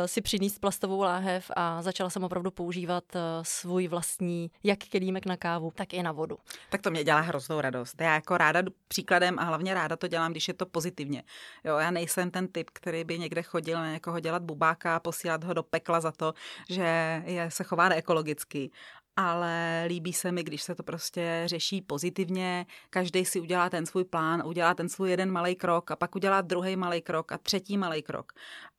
si 0.07 0.21
přinést 0.21 0.59
plastovou 0.59 1.01
láhev 1.01 1.51
a 1.57 1.83
začala 1.83 2.11
jsem 2.11 2.25
opravdu 2.25 2.51
používat 2.51 3.05
uh, 3.15 3.21
svůj 3.43 3.89
vlastní, 3.89 4.51
jak 4.65 4.79
kelímek 4.79 5.27
na 5.27 5.37
kávu, 5.37 5.73
tak 5.75 5.95
i 5.95 6.03
na 6.03 6.13
vodu. 6.13 6.39
Tak 6.71 6.83
to 6.83 6.91
mě 6.91 7.05
dělá 7.05 7.21
hroznou 7.21 7.61
radost. 7.61 8.01
Já 8.01 8.15
jako 8.15 8.37
ráda 8.37 8.63
příkladem 8.89 9.39
a 9.39 9.45
hlavně 9.45 9.75
ráda 9.75 9.97
to 9.97 10.09
dělám, 10.09 10.31
když 10.31 10.49
je 10.49 10.55
to 10.55 10.67
pozitivně. 10.67 11.23
Jo, 11.65 11.77
já 11.77 11.91
nejsem 11.91 12.31
ten 12.31 12.49
typ, 12.49 12.71
který 12.73 13.05
by 13.05 13.19
někde 13.19 13.43
chodil 13.43 13.79
na 13.79 13.93
někoho 13.93 14.21
dělat 14.21 14.43
bubáka 14.43 14.97
a 14.97 15.01
posílat 15.01 15.45
ho 15.45 15.55
do 15.55 15.63
pekla 15.63 16.01
za 16.01 16.13
to, 16.13 16.35
že 16.71 17.23
je, 17.27 17.51
se 17.51 17.65
chová 17.65 17.89
neekologicky 17.89 18.71
ale 19.17 19.85
líbí 19.89 20.13
se 20.13 20.33
mi, 20.33 20.43
když 20.43 20.63
se 20.63 20.75
to 20.75 20.83
prostě 20.83 21.43
řeší 21.47 21.83
pozitivně, 21.83 22.67
každý 22.91 23.25
si 23.25 23.41
udělá 23.41 23.71
ten 23.71 23.87
svůj 23.87 24.05
plán, 24.05 24.43
udělá 24.47 24.75
ten 24.75 24.89
svůj 24.89 25.11
jeden 25.11 25.31
malý 25.31 25.57
krok 25.57 25.91
a 25.91 25.97
pak 25.97 26.17
udělá 26.17 26.41
druhý 26.41 26.77
malý 26.77 27.03
krok 27.03 27.33
a 27.33 27.39
třetí 27.39 27.79
malý 27.79 28.03
krok. 28.03 28.33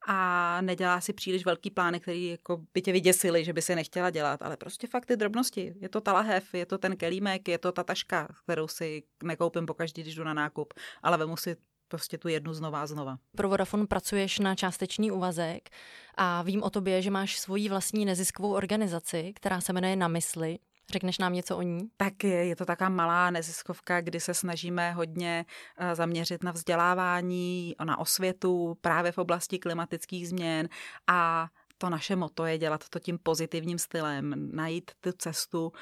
A 0.06 0.60
nedělá 0.60 1.00
si 1.00 1.12
příliš 1.12 1.44
velký 1.44 1.70
plány, 1.70 2.00
který 2.00 2.28
jako 2.28 2.60
by 2.74 2.82
tě 2.82 2.92
vyděsili, 2.92 3.44
že 3.44 3.52
by 3.52 3.62
si 3.62 3.74
nechtěla 3.74 4.10
dělat, 4.10 4.42
ale 4.42 4.56
prostě 4.56 4.86
fakt 4.86 5.06
ty 5.06 5.16
drobnosti. 5.16 5.74
Je 5.80 5.88
to 5.88 6.00
ta 6.00 6.12
lahev, 6.12 6.54
je 6.54 6.66
to 6.66 6.78
ten 6.78 6.96
kelímek, 6.96 7.48
je 7.48 7.58
to 7.58 7.72
ta 7.72 7.84
taška, 7.84 8.28
kterou 8.44 8.68
si 8.68 9.02
nekoupím 9.22 9.66
pokaždý, 9.66 10.02
když 10.02 10.14
jdu 10.14 10.24
na 10.24 10.34
nákup, 10.34 10.74
ale 11.02 11.18
vemu 11.18 11.36
si 11.36 11.56
prostě 11.88 12.18
tu 12.18 12.28
jednu 12.28 12.52
znova 12.52 12.82
a 12.82 12.86
znova. 12.86 13.18
Pro 13.36 13.48
Vodafone 13.48 13.86
pracuješ 13.86 14.38
na 14.38 14.54
částečný 14.54 15.10
úvazek 15.10 15.70
a 16.14 16.42
vím 16.42 16.62
o 16.62 16.70
tobě, 16.70 17.02
že 17.02 17.10
máš 17.10 17.38
svoji 17.38 17.68
vlastní 17.68 18.04
neziskovou 18.04 18.52
organizaci, 18.52 19.32
která 19.36 19.60
se 19.60 19.72
jmenuje 19.72 19.96
Na 19.96 20.08
mysli. 20.08 20.58
Řekneš 20.92 21.18
nám 21.18 21.32
něco 21.32 21.56
o 21.56 21.62
ní? 21.62 21.88
Tak 21.96 22.24
je, 22.24 22.46
je 22.46 22.56
to 22.56 22.64
taková 22.64 22.88
malá 22.88 23.30
neziskovka, 23.30 24.00
kdy 24.00 24.20
se 24.20 24.34
snažíme 24.34 24.92
hodně 24.92 25.46
eh, 25.78 25.94
zaměřit 25.94 26.42
na 26.42 26.52
vzdělávání, 26.52 27.74
na 27.84 27.98
osvětu 27.98 28.78
právě 28.80 29.12
v 29.12 29.18
oblasti 29.18 29.58
klimatických 29.58 30.28
změn 30.28 30.68
a 31.06 31.48
to 31.78 31.90
naše 31.90 32.16
moto 32.16 32.44
je 32.44 32.58
dělat 32.58 32.88
to 32.88 32.98
tím 32.98 33.18
pozitivním 33.18 33.78
stylem, 33.78 34.50
najít 34.52 34.90
tu 35.00 35.12
cestu, 35.12 35.72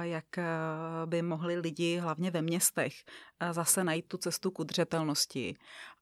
jak 0.00 0.38
eh, 0.38 0.46
by 1.06 1.22
mohli 1.22 1.56
lidi, 1.56 1.98
hlavně 1.98 2.30
ve 2.30 2.42
městech, 2.42 2.94
eh, 3.40 3.52
zase 3.52 3.84
najít 3.84 4.08
tu 4.08 4.16
cestu 4.16 4.50
k 4.50 4.60
udržitelnosti. 4.60 5.54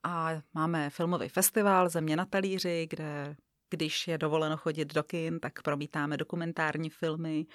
A 0.03 0.31
máme 0.55 0.91
filmový 0.91 1.29
festival 1.29 1.89
Země 1.89 2.17
na 2.17 2.25
talíři, 2.25 2.87
kde 2.91 3.37
když 3.71 4.09
je 4.09 4.19
dovoleno 4.19 4.57
chodit 4.57 4.95
do 4.95 5.03
kin, 5.03 5.41
tak 5.41 5.63
promítáme 5.63 6.17
dokumentární 6.17 6.91
filmy 6.91 7.47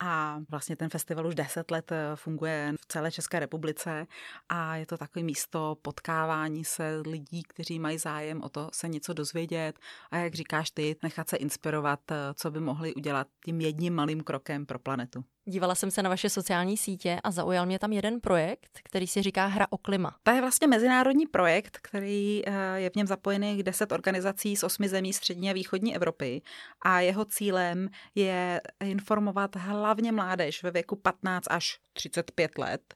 a 0.00 0.40
vlastně 0.50 0.76
ten 0.76 0.90
festival 0.90 1.26
už 1.26 1.34
deset 1.34 1.70
let 1.70 1.92
eh, 1.92 2.16
funguje 2.16 2.72
v 2.80 2.86
celé 2.86 3.12
České 3.12 3.40
republice 3.40 4.06
a 4.48 4.76
je 4.76 4.86
to 4.86 4.98
takové 4.98 5.22
místo 5.22 5.76
potkávání 5.82 6.64
se 6.64 7.02
lidí, 7.06 7.42
kteří 7.42 7.78
mají 7.78 7.98
zájem 7.98 8.42
o 8.42 8.48
to 8.48 8.70
se 8.72 8.88
něco 8.88 9.12
dozvědět 9.12 9.78
a 10.10 10.16
jak 10.16 10.34
říkáš 10.34 10.70
ty, 10.70 10.96
nechat 11.02 11.28
se 11.28 11.36
inspirovat, 11.36 12.10
eh, 12.10 12.16
co 12.34 12.50
by 12.50 12.60
mohli 12.60 12.94
udělat 12.94 13.26
tím 13.44 13.60
jedním 13.60 13.94
malým 13.94 14.20
krokem 14.20 14.66
pro 14.66 14.78
planetu. 14.78 15.24
Dívala 15.46 15.74
jsem 15.74 15.90
se 15.90 16.02
na 16.02 16.10
vaše 16.10 16.30
sociální 16.30 16.76
sítě 16.76 17.20
a 17.24 17.30
zaujal 17.30 17.66
mě 17.66 17.78
tam 17.78 17.92
jeden 17.92 18.20
projekt, 18.20 18.80
který 18.84 19.06
si 19.06 19.22
říká 19.22 19.46
Hra 19.46 19.66
o 19.70 19.78
klima. 19.78 20.16
To 20.22 20.30
je 20.30 20.40
vlastně 20.40 20.66
mezinárodní 20.66 21.26
projekt, 21.26 21.78
který 21.82 22.42
eh, 22.46 22.52
je 22.80 22.90
v 22.90 22.94
něm 22.94 23.06
zapojený 23.06 23.62
10 23.62 23.92
organizací 23.92 24.56
z 24.56 24.62
osmi 24.62 24.88
zemí 24.88 25.12
střední 25.12 25.50
a 25.50 25.52
východní 25.52 25.96
Evropy 25.96 26.42
a 26.82 27.00
jeho 27.00 27.24
cílem 27.24 27.88
je 28.14 28.60
informovat 28.84 29.56
hlavně 29.56 30.12
mládež 30.12 30.62
ve 30.62 30.70
věku 30.70 30.96
15 30.96 31.46
až 31.50 31.78
35 31.92 32.58
let 32.58 32.94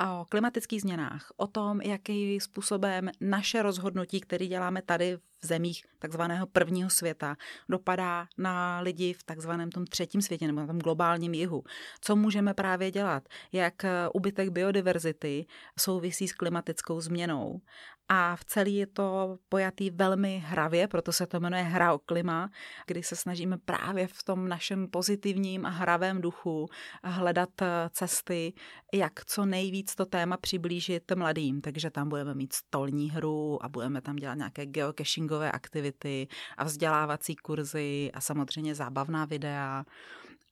o 0.00 0.24
klimatických 0.28 0.80
změnách, 0.80 1.32
o 1.36 1.46
tom, 1.46 1.80
jakým 1.80 2.40
způsobem 2.40 3.10
naše 3.20 3.62
rozhodnutí, 3.62 4.20
které 4.20 4.46
děláme 4.46 4.82
tady 4.82 5.18
v 5.42 5.46
zemích 5.46 5.84
takzvaného 5.98 6.46
prvního 6.46 6.90
světa, 6.90 7.36
dopadá 7.68 8.28
na 8.38 8.80
lidi 8.80 9.12
v 9.12 9.22
takzvaném 9.22 9.70
tom 9.70 9.84
třetím 9.86 10.22
světě 10.22 10.46
nebo 10.46 10.60
na 10.60 10.66
tom 10.66 10.78
globálním 10.78 11.34
jihu. 11.34 11.64
Co 12.00 12.16
můžeme 12.16 12.54
právě 12.54 12.90
dělat? 12.90 13.28
Jak 13.52 13.74
ubytek 14.12 14.48
biodiverzity 14.48 15.46
souvisí 15.78 16.28
s 16.28 16.32
klimatickou 16.32 17.00
změnou 17.00 17.60
a 18.08 18.36
v 18.36 18.44
celý 18.44 18.76
je 18.76 18.86
to 18.86 19.38
pojatý 19.48 19.90
velmi 19.90 20.42
hravě, 20.46 20.88
proto 20.88 21.12
se 21.12 21.26
to 21.26 21.40
jmenuje 21.40 21.62
hra 21.62 21.92
o 21.92 21.98
klima, 21.98 22.50
kdy 22.86 23.02
se 23.02 23.16
snažíme 23.16 23.58
právě 23.58 24.06
v 24.06 24.22
tom 24.22 24.48
našem 24.48 24.88
pozitivním 24.88 25.66
a 25.66 25.68
hravém 25.68 26.20
duchu 26.20 26.68
hledat 27.04 27.62
eh, 27.62 27.66
cesty, 27.90 28.52
jak 28.94 29.24
co 29.24 29.46
nejvíc 29.46 29.94
to 29.94 30.06
téma 30.06 30.36
přiblížit 30.36 31.12
mladým. 31.14 31.60
Takže 31.60 31.90
tam 31.90 32.08
budeme 32.08 32.34
mít 32.34 32.52
stolní 32.52 33.10
hru 33.10 33.64
a 33.64 33.68
budeme 33.68 34.00
tam 34.00 34.16
dělat 34.16 34.34
nějaké 34.34 34.66
geocachingové 34.66 35.52
aktivity 35.52 36.28
a 36.56 36.64
vzdělávací 36.64 37.36
kurzy 37.36 38.10
a 38.14 38.20
samozřejmě 38.20 38.74
zábavná 38.74 39.24
videa 39.24 39.84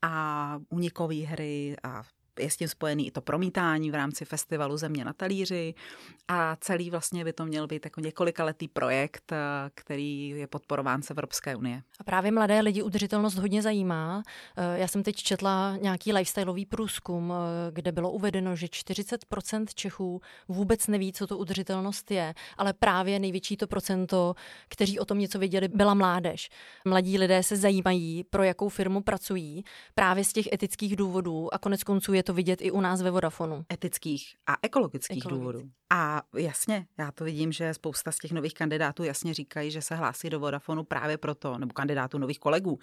a 0.02 0.58
unikové 0.68 1.14
hry 1.14 1.76
a 1.82 2.02
je 2.38 2.51
s 2.51 2.57
tím 2.57 2.68
spojený 2.68 3.07
i 3.07 3.11
to 3.11 3.20
promítání 3.20 3.90
v 3.90 3.94
rámci 3.94 4.25
festivalu 4.25 4.77
Země 4.77 5.05
na 5.05 5.12
talíři 5.12 5.75
a 6.29 6.57
celý 6.61 6.90
vlastně 6.90 7.25
by 7.25 7.33
to 7.33 7.47
měl 7.47 7.66
být 7.66 7.85
jako 7.85 8.01
několikaletý 8.01 8.68
projekt, 8.68 9.33
eh, 9.33 9.37
který 9.75 10.29
je 10.29 10.47
podporován 10.47 11.03
z 11.03 11.11
Evropské 11.11 11.57
unie. 11.57 11.83
A 12.01 12.05
právě 12.05 12.33
mladé 12.33 12.61
lidi 12.61 12.83
udržitelnost 12.83 13.35
hodně 13.35 13.62
zajímá. 13.62 14.23
Eh, 14.57 14.79
já 14.79 14.88
jsem 14.88 15.03
teď 15.03 15.16
četla 15.16 15.77
nějaký 15.81 16.12
lifestyleový 16.12 16.66
průzkum, 16.66 17.33
eh, 17.33 17.70
kde 17.73 17.92
bylo 17.92 18.11
uvedeno, 18.11 18.57
že 18.57 18.68
40% 18.68 19.75
Čechů 19.75 20.20
vůbec 20.49 20.87
neví, 20.87 21.12
co 21.12 21.27
to 21.27 21.38
udržitelnost 21.38 22.11
je, 22.11 22.35
ale 22.59 22.73
právě 22.73 23.18
největší 23.18 23.57
to 23.57 23.66
procento, 23.66 24.35
kteří 24.68 24.99
o 24.99 25.05
tom 25.05 25.18
něco 25.18 25.38
věděli, 25.38 25.68
byla 25.68 25.94
mládež. 25.94 26.51
Mladí 26.85 27.18
lidé 27.18 27.42
se 27.42 27.57
zajímají, 27.57 28.25
pro 28.25 28.42
jakou 28.42 28.68
firmu 28.68 29.01
pracují, 29.01 29.64
právě 29.94 30.25
z 30.25 30.33
těch 30.33 30.53
etických 30.53 30.97
důvodů 30.97 31.55
a 31.55 31.59
konec 31.59 31.85
konců 31.85 32.12
je 32.12 32.23
to 32.24 32.34
vidět 32.34 32.62
i 32.62 32.70
u 32.70 32.80
nás 32.80 33.02
ve 33.02 33.10
Vodafonu. 33.10 33.64
Etických 33.72 34.34
a 34.46 34.56
ekologických 34.62 35.18
Ekologických. 35.18 35.52
důvodů. 35.52 35.70
A 35.90 36.22
jasně, 36.37 36.87
já 36.98 37.12
to 37.12 37.24
vidím, 37.24 37.52
že 37.52 37.74
spousta 37.74 38.12
z 38.12 38.18
těch 38.18 38.32
nových 38.32 38.54
kandidátů 38.54 39.04
jasně 39.04 39.34
říkají, 39.34 39.70
že 39.70 39.82
se 39.82 39.94
hlásí 39.94 40.30
do 40.30 40.40
Vodafonu 40.40 40.84
právě 40.84 41.18
proto, 41.18 41.58
nebo 41.58 41.72
kandidátů 41.72 42.18
nových 42.18 42.38
kolegů, 42.38 42.78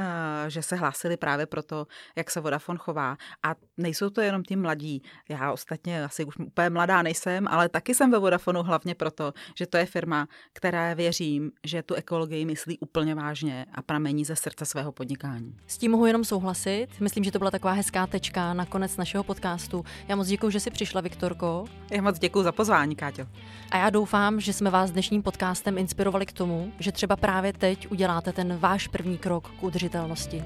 eh, 0.00 0.04
že 0.50 0.62
se 0.62 0.76
hlásili 0.76 1.16
právě 1.16 1.46
proto, 1.46 1.86
jak 2.16 2.30
se 2.30 2.40
Vodafone 2.40 2.78
chová. 2.78 3.16
A 3.42 3.54
nejsou 3.76 4.10
to 4.10 4.20
jenom 4.20 4.42
ti 4.42 4.56
mladí. 4.56 5.02
Já 5.28 5.52
ostatně 5.52 6.04
asi 6.04 6.24
už 6.24 6.36
úplně 6.36 6.70
mladá 6.70 7.02
nejsem, 7.02 7.48
ale 7.48 7.68
taky 7.68 7.94
jsem 7.94 8.10
ve 8.10 8.18
Vodafonu 8.18 8.62
hlavně 8.62 8.94
proto, 8.94 9.32
že 9.58 9.66
to 9.66 9.76
je 9.76 9.86
firma, 9.86 10.28
která 10.52 10.94
věřím, 10.94 11.52
že 11.64 11.82
tu 11.82 11.94
ekologii 11.94 12.44
myslí 12.44 12.78
úplně 12.78 13.14
vážně 13.14 13.66
a 13.74 13.82
pramení 13.82 14.24
ze 14.24 14.36
srdce 14.36 14.64
svého 14.64 14.92
podnikání. 14.92 15.56
S 15.66 15.78
tím 15.78 15.90
mohu 15.90 16.06
jenom 16.06 16.24
souhlasit. 16.24 16.88
Myslím, 17.00 17.24
že 17.24 17.32
to 17.32 17.38
byla 17.38 17.50
taková 17.50 17.72
hezká 17.72 18.06
tečka 18.06 18.54
na 18.54 18.66
konec 18.86 18.96
našeho 18.96 19.24
podcastu. 19.24 19.84
Já 20.08 20.16
moc 20.16 20.28
děkuji, 20.28 20.50
že 20.50 20.60
jsi 20.60 20.70
přišla, 20.70 21.00
Viktorko. 21.00 21.64
Já 21.90 22.02
moc 22.02 22.18
děkuji 22.18 22.42
za 22.42 22.52
pozvání, 22.52 22.96
Káťo. 22.96 23.26
A 23.70 23.78
já 23.78 23.90
doufám, 23.90 24.40
že 24.40 24.52
jsme 24.52 24.70
vás 24.70 24.90
dnešním 24.90 25.22
podcastem 25.22 25.78
inspirovali 25.78 26.26
k 26.26 26.32
tomu, 26.32 26.72
že 26.78 26.92
třeba 26.92 27.16
právě 27.16 27.52
teď 27.52 27.90
uděláte 27.90 28.32
ten 28.32 28.56
váš 28.56 28.88
první 28.88 29.18
krok 29.18 29.50
k 29.60 29.62
udržitelnosti. 29.62 30.44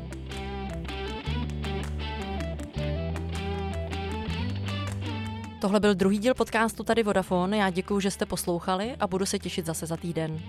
Tohle 5.60 5.80
byl 5.80 5.94
druhý 5.94 6.18
díl 6.18 6.34
podcastu 6.34 6.84
Tady 6.84 7.02
Vodafone. 7.02 7.56
Já 7.56 7.70
děkuji, 7.70 8.00
že 8.00 8.10
jste 8.10 8.26
poslouchali 8.26 8.96
a 9.00 9.06
budu 9.06 9.26
se 9.26 9.38
těšit 9.38 9.66
zase 9.66 9.86
za 9.86 9.96
týden. 9.96 10.40